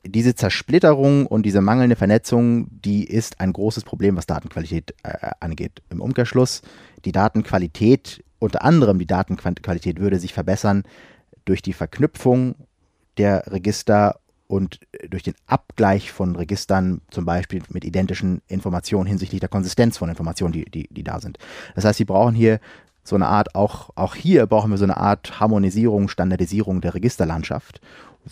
diese 0.08 0.34
Zersplitterung 0.34 1.26
und 1.26 1.44
diese 1.44 1.60
mangelnde 1.60 1.96
Vernetzung, 1.96 2.68
die 2.70 3.04
ist 3.04 3.40
ein 3.40 3.52
großes 3.52 3.84
Problem, 3.84 4.16
was 4.16 4.26
Datenqualität 4.26 4.94
äh, 5.02 5.30
angeht. 5.40 5.82
Im 5.90 6.00
Umkehrschluss, 6.00 6.62
die 7.04 7.12
Datenqualität, 7.12 8.24
unter 8.38 8.64
anderem 8.64 8.98
die 8.98 9.06
Datenqualität 9.06 10.00
würde 10.00 10.18
sich 10.18 10.34
verbessern 10.34 10.84
durch 11.44 11.62
die 11.62 11.72
Verknüpfung 11.72 12.54
der 13.18 13.44
Register 13.46 14.20
und 14.48 14.80
durch 15.08 15.22
den 15.22 15.34
Abgleich 15.46 16.12
von 16.12 16.36
Registern, 16.36 17.00
zum 17.10 17.24
Beispiel 17.24 17.62
mit 17.70 17.84
identischen 17.84 18.42
Informationen 18.46 19.06
hinsichtlich 19.06 19.40
der 19.40 19.48
Konsistenz 19.48 19.96
von 19.96 20.08
Informationen, 20.08 20.52
die, 20.52 20.64
die, 20.64 20.88
die 20.88 21.02
da 21.02 21.20
sind. 21.20 21.38
Das 21.74 21.84
heißt, 21.84 21.98
Sie 21.98 22.04
brauchen 22.04 22.34
hier 22.34 22.60
so 23.06 23.14
eine 23.16 23.28
Art, 23.28 23.54
auch, 23.54 23.90
auch 23.94 24.14
hier 24.14 24.46
brauchen 24.46 24.70
wir 24.70 24.78
so 24.78 24.84
eine 24.84 24.96
Art 24.96 25.40
Harmonisierung, 25.40 26.08
Standardisierung 26.08 26.80
der 26.80 26.94
Registerlandschaft 26.94 27.80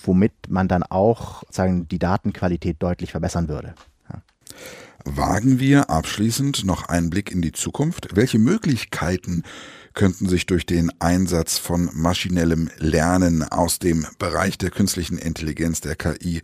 womit 0.02 0.32
man 0.48 0.68
dann 0.68 0.82
auch 0.82 1.44
sagen, 1.50 1.88
die 1.88 1.98
Datenqualität 1.98 2.82
deutlich 2.82 3.12
verbessern 3.12 3.48
würde. 3.48 3.74
Ja. 4.10 4.22
Wagen 5.04 5.60
wir 5.60 5.90
abschließend 5.90 6.64
noch 6.64 6.88
einen 6.88 7.10
Blick 7.10 7.30
in 7.30 7.42
die 7.42 7.52
Zukunft? 7.52 8.16
Welche 8.16 8.38
Möglichkeiten 8.38 9.42
könnten 9.92 10.28
sich 10.28 10.46
durch 10.46 10.66
den 10.66 10.90
Einsatz 11.00 11.58
von 11.58 11.90
maschinellem 11.92 12.70
Lernen 12.78 13.44
aus 13.44 13.78
dem 13.78 14.06
Bereich 14.18 14.58
der 14.58 14.70
künstlichen 14.70 15.18
Intelligenz, 15.18 15.80
der 15.80 15.94
KI, 15.94 16.42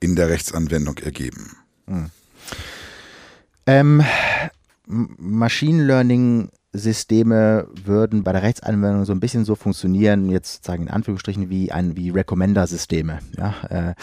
in 0.00 0.16
der 0.16 0.28
Rechtsanwendung 0.28 0.98
ergeben? 0.98 1.56
Hm. 1.86 2.10
Ähm, 3.66 4.02
Machine 4.86 5.84
Learning 5.84 6.48
Systeme 6.72 7.66
würden 7.84 8.24
bei 8.24 8.32
der 8.32 8.42
Rechtsanwendung 8.42 9.04
so 9.04 9.12
ein 9.12 9.20
bisschen 9.20 9.44
so 9.44 9.54
funktionieren, 9.54 10.28
jetzt 10.28 10.64
sagen 10.64 10.84
in 10.84 10.90
Anführungsstrichen 10.90 11.48
wie 11.48 11.72
ein 11.72 11.96
wie 11.96 12.10
Recommender-Systeme. 12.10 13.20
Ja, 13.36 13.54
äh, 13.70 13.94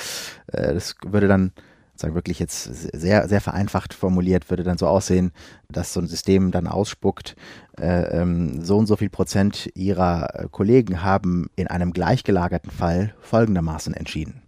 äh, 0.48 0.74
das 0.74 0.96
würde 1.06 1.28
dann 1.28 1.52
sagen 1.96 2.16
wirklich 2.16 2.40
jetzt 2.40 2.64
sehr 2.64 3.28
sehr 3.30 3.40
vereinfacht 3.40 3.94
formuliert 3.94 4.50
würde 4.50 4.64
dann 4.64 4.78
so 4.78 4.88
aussehen, 4.88 5.32
dass 5.70 5.94
so 5.94 6.02
ein 6.02 6.08
System 6.08 6.52
dann 6.52 6.68
ausspuckt, 6.68 7.36
äh, 7.80 8.20
ähm, 8.22 8.66
so 8.66 8.78
und 8.78 8.88
so 8.88 8.98
viel 8.98 9.10
Prozent 9.10 9.70
ihrer 9.76 10.48
Kollegen 10.52 11.04
haben 11.04 11.48
in 11.56 11.68
einem 11.68 11.94
gleichgelagerten 11.94 12.72
Fall 12.72 13.14
folgendermaßen 13.22 13.94
entschieden. 13.94 14.45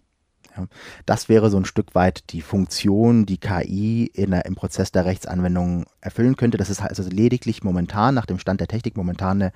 Das 1.06 1.28
wäre 1.28 1.50
so 1.50 1.56
ein 1.56 1.64
Stück 1.64 1.94
weit 1.94 2.30
die 2.30 2.42
Funktion, 2.42 3.26
die 3.26 3.38
KI 3.38 4.10
in 4.12 4.30
der, 4.30 4.46
im 4.46 4.54
Prozess 4.54 4.92
der 4.92 5.04
Rechtsanwendung 5.04 5.86
erfüllen 6.00 6.36
könnte. 6.36 6.58
Das 6.58 6.70
ist 6.70 6.80
also 6.80 7.08
lediglich 7.08 7.62
momentan, 7.62 8.14
nach 8.14 8.26
dem 8.26 8.38
Stand 8.38 8.60
der 8.60 8.68
Technik, 8.68 8.96
momentan 8.96 9.42
eine 9.42 9.52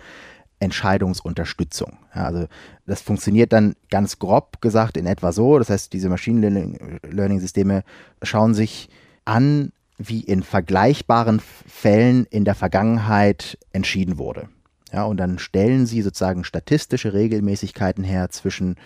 Entscheidungsunterstützung. 0.62 1.98
Ja, 2.14 2.24
also 2.24 2.46
das 2.86 3.02
funktioniert 3.02 3.52
dann 3.52 3.74
ganz 3.90 4.18
grob 4.18 4.60
gesagt 4.60 4.96
in 4.96 5.06
etwa 5.06 5.32
so. 5.32 5.58
Das 5.58 5.70
heißt, 5.70 5.92
diese 5.92 6.08
Machine 6.08 6.78
Learning 7.02 7.40
Systeme 7.40 7.82
schauen 8.22 8.54
sich 8.54 8.88
an, 9.24 9.72
wie 9.98 10.20
in 10.20 10.42
vergleichbaren 10.42 11.40
Fällen 11.40 12.26
in 12.30 12.44
der 12.44 12.54
Vergangenheit 12.54 13.58
entschieden 13.72 14.18
wurde. 14.18 14.48
Ja, 14.92 15.04
und 15.04 15.16
dann 15.16 15.38
stellen 15.38 15.86
sie 15.86 16.02
sozusagen 16.02 16.44
statistische 16.44 17.12
Regelmäßigkeiten 17.14 18.04
her 18.04 18.28
zwischen 18.28 18.76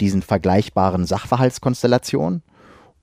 diesen 0.00 0.22
vergleichbaren 0.22 1.06
Sachverhaltskonstellationen 1.06 2.42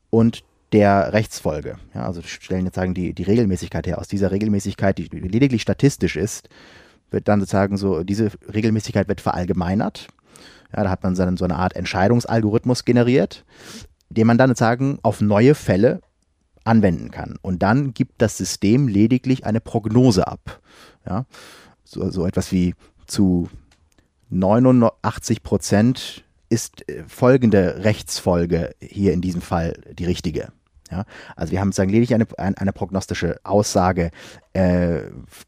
und 0.10 0.44
der 0.72 1.14
Rechtsfolge. 1.14 1.78
Ja, 1.94 2.06
also 2.06 2.22
stellen 2.22 2.66
jetzt 2.66 2.76
sagen 2.76 2.94
die, 2.94 3.14
die 3.14 3.24
Regelmäßigkeit 3.24 3.88
her. 3.88 4.00
Aus 4.00 4.08
dieser 4.08 4.32
Regelmäßigkeit, 4.32 4.98
die 4.98 5.08
lediglich 5.08 5.62
statistisch 5.62 6.16
ist, 6.16 6.50
wird 7.12 7.28
dann 7.28 7.40
sozusagen 7.40 7.78
so, 7.78 8.04
diese 8.04 8.32
Regelmäßigkeit 8.54 9.08
wird 9.08 9.22
verallgemeinert. 9.22 10.08
Ja, 10.76 10.84
da 10.84 10.90
hat 10.90 11.04
man 11.04 11.16
dann 11.16 11.38
so 11.38 11.46
eine 11.46 11.56
Art 11.56 11.76
Entscheidungsalgorithmus 11.76 12.84
generiert, 12.84 13.46
den 14.10 14.28
man 14.28 14.38
dann 14.38 14.50
sozusagen 14.50 15.00
auf 15.04 15.22
neue 15.22 15.56
Fälle 15.56 16.02
anwenden 16.66 17.12
kann. 17.12 17.38
Und 17.42 17.62
dann 17.64 17.94
gibt 17.94 18.22
das 18.22 18.38
System 18.38 18.88
lediglich 18.88 19.46
eine 19.46 19.62
Prognose 19.62 20.28
ab. 20.28 20.60
Ja, 21.08 21.26
so, 21.84 22.10
so 22.10 22.26
etwas 22.26 22.52
wie 22.52 22.74
zu 23.06 23.50
89 24.30 25.44
Prozent 25.44 26.24
ist 26.50 26.90
äh, 26.90 27.04
folgende 27.08 27.84
Rechtsfolge 27.84 28.76
hier 28.82 29.14
in 29.14 29.22
diesem 29.22 29.42
Fall 29.42 29.74
die 29.94 30.06
richtige. 30.06 30.50
Ja, 30.92 31.06
also 31.36 31.52
wir 31.52 31.62
haben 31.62 31.70
sozusagen 31.70 31.90
lediglich 31.90 32.14
eine, 32.14 32.28
eine 32.38 32.72
prognostische 32.72 33.38
Aussage. 33.44 34.12
Äh, 34.54 35.00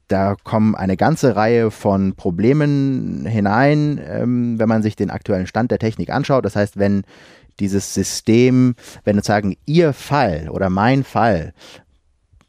da 0.08 0.36
kommen 0.44 0.74
eine 0.74 0.98
ganze 0.98 1.36
Reihe 1.36 1.70
von 1.70 2.16
Problemen 2.16 3.26
hinein, 3.28 4.02
ähm, 4.04 4.58
wenn 4.58 4.68
man 4.68 4.82
sich 4.82 4.96
den 4.96 5.12
aktuellen 5.12 5.46
Stand 5.46 5.70
der 5.70 5.78
Technik 5.78 6.10
anschaut. 6.10 6.44
Das 6.44 6.56
heißt, 6.56 6.78
wenn 6.78 7.04
dieses 7.60 7.94
System, 7.94 8.76
wenn 9.04 9.16
sozusagen 9.16 9.58
Ihr 9.66 9.94
Fall 9.94 10.50
oder 10.50 10.70
mein 10.70 11.04
Fall 11.04 11.54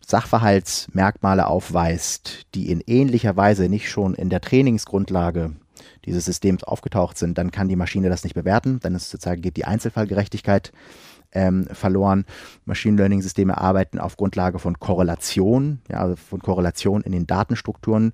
Sachverhaltsmerkmale 0.07 1.47
aufweist, 1.47 2.47
die 2.55 2.71
in 2.71 2.81
ähnlicher 2.87 3.37
Weise 3.37 3.69
nicht 3.69 3.91
schon 3.91 4.15
in 4.15 4.31
der 4.31 4.41
Trainingsgrundlage 4.41 5.53
dieses 6.05 6.25
Systems 6.25 6.65
aufgetaucht 6.65 7.19
sind, 7.19 7.39
dann 7.39 7.51
kann 7.51 7.69
die 7.69 7.77
Maschine 7.77 8.09
das 8.09 8.25
nicht 8.25 8.35
bewerten. 8.35 8.81
Dann 8.81 8.95
ist 8.95 9.11
sozusagen 9.11 9.43
geht 9.43 9.57
die 9.57 9.65
Einzelfallgerechtigkeit 9.65 10.73
ähm, 11.33 11.67
verloren. 11.73 12.25
Machine 12.65 12.97
Learning 12.97 13.23
Systeme 13.23 13.59
arbeiten 13.59 13.99
auf 13.99 14.17
Grundlage 14.17 14.59
von 14.59 14.79
Korrelation, 14.79 15.81
ja, 15.91 15.99
also 15.99 16.17
von 16.17 16.41
Korrelation 16.41 17.03
in 17.03 17.13
den 17.13 17.27
Datenstrukturen. 17.27 18.13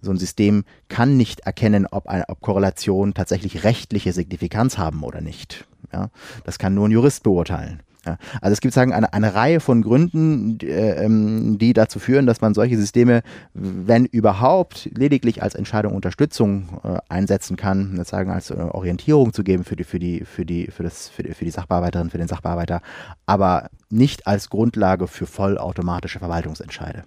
So 0.00 0.10
ein 0.10 0.18
System 0.18 0.64
kann 0.88 1.16
nicht 1.16 1.40
erkennen, 1.40 1.86
ob, 1.90 2.06
eine, 2.06 2.28
ob 2.28 2.40
Korrelationen 2.40 3.14
tatsächlich 3.14 3.64
rechtliche 3.64 4.12
Signifikanz 4.12 4.78
haben 4.78 5.02
oder 5.02 5.20
nicht. 5.20 5.66
Ja, 5.92 6.10
das 6.44 6.58
kann 6.58 6.74
nur 6.74 6.88
ein 6.88 6.92
Jurist 6.92 7.22
beurteilen. 7.22 7.82
Ja, 8.06 8.18
also 8.40 8.52
es 8.52 8.60
gibt 8.60 8.72
sagen 8.72 8.92
eine, 8.92 9.12
eine 9.12 9.34
Reihe 9.34 9.58
von 9.58 9.82
Gründen, 9.82 10.58
die, 10.58 10.68
äh, 10.68 11.04
ähm, 11.04 11.58
die 11.58 11.72
dazu 11.72 11.98
führen, 11.98 12.26
dass 12.26 12.40
man 12.40 12.54
solche 12.54 12.76
Systeme, 12.76 13.22
wenn 13.52 14.04
überhaupt, 14.04 14.88
lediglich 14.96 15.42
als 15.42 15.56
Entscheidung 15.56 15.94
Unterstützung 15.94 16.80
äh, 16.84 16.98
einsetzen 17.08 17.56
kann, 17.56 18.02
sagen 18.04 18.30
als 18.30 18.50
äh, 18.50 18.54
Orientierung 18.54 19.32
zu 19.32 19.42
geben 19.42 19.64
für 19.64 19.74
die 19.74 19.84
für 19.84 19.98
die 19.98 20.24
für 20.24 20.44
die 20.44 20.68
für 20.70 20.84
das 20.84 21.08
für 21.08 21.24
die, 21.24 21.34
für 21.34 21.44
die 21.44 21.50
Sachbearbeiterin, 21.50 22.10
für 22.10 22.18
den 22.18 22.28
Sachbearbeiter, 22.28 22.80
aber 23.26 23.70
nicht 23.90 24.26
als 24.26 24.50
Grundlage 24.50 25.08
für 25.08 25.26
vollautomatische 25.26 26.20
Verwaltungsentscheide. 26.20 27.04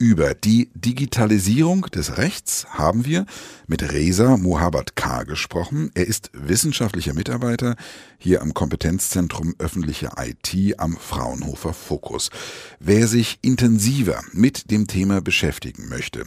Über 0.00 0.32
die 0.32 0.70
Digitalisierung 0.74 1.82
des 1.82 2.16
Rechts 2.16 2.66
haben 2.70 3.04
wir 3.04 3.26
mit 3.66 3.92
Reza 3.92 4.38
Mohabbat 4.38 4.96
Gesprochen. 5.24 5.90
Er 5.94 6.06
ist 6.06 6.30
wissenschaftlicher 6.32 7.14
Mitarbeiter 7.14 7.76
hier 8.18 8.42
am 8.42 8.54
Kompetenzzentrum 8.54 9.54
öffentliche 9.58 10.10
IT 10.18 10.78
am 10.78 10.96
Fraunhofer 10.96 11.72
Fokus. 11.72 12.30
Wer 12.78 13.06
sich 13.06 13.38
intensiver 13.42 14.22
mit 14.32 14.70
dem 14.70 14.86
Thema 14.86 15.20
beschäftigen 15.20 15.88
möchte, 15.88 16.24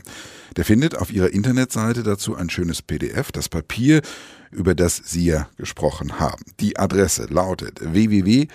der 0.55 0.65
findet 0.65 0.97
auf 0.97 1.11
ihrer 1.11 1.31
Internetseite 1.31 2.03
dazu 2.03 2.35
ein 2.35 2.49
schönes 2.49 2.81
PDF, 2.81 3.31
das 3.31 3.49
Papier, 3.49 4.01
über 4.51 4.75
das 4.75 4.97
Sie 4.97 5.25
ja 5.25 5.49
gesprochen 5.57 6.19
haben. 6.19 6.43
Die 6.59 6.77
Adresse 6.77 7.25
lautet 7.25 7.79
www.öfit.de 7.81 8.49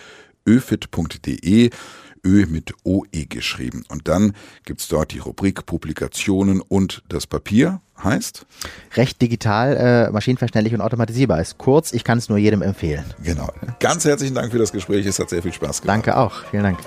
Ö 2.24 2.46
mit 2.46 2.74
OE 2.84 3.26
geschrieben. 3.28 3.84
Und 3.88 4.08
dann 4.08 4.34
gibt 4.64 4.80
es 4.80 4.88
dort 4.88 5.12
die 5.12 5.18
Rubrik 5.18 5.66
Publikationen 5.66 6.60
und 6.60 7.02
das 7.08 7.26
Papier 7.26 7.80
heißt? 8.02 8.46
Recht 8.94 9.20
digital, 9.20 9.76
äh, 9.76 10.10
maschinenverständlich 10.10 10.74
und 10.74 10.80
automatisierbar 10.80 11.40
ist. 11.40 11.58
Kurz, 11.58 11.92
ich 11.92 12.04
kann 12.04 12.18
es 12.18 12.28
nur 12.28 12.38
jedem 12.38 12.62
empfehlen. 12.62 13.04
Genau. 13.22 13.48
Ganz 13.80 14.04
herzlichen 14.04 14.34
Dank 14.34 14.52
für 14.52 14.58
das 14.58 14.72
Gespräch. 14.72 15.06
Es 15.06 15.18
hat 15.18 15.30
sehr 15.30 15.42
viel 15.42 15.52
Spaß 15.52 15.82
gemacht. 15.82 15.96
Danke 15.96 16.16
auch. 16.16 16.44
Vielen 16.50 16.64
Dank. 16.64 16.78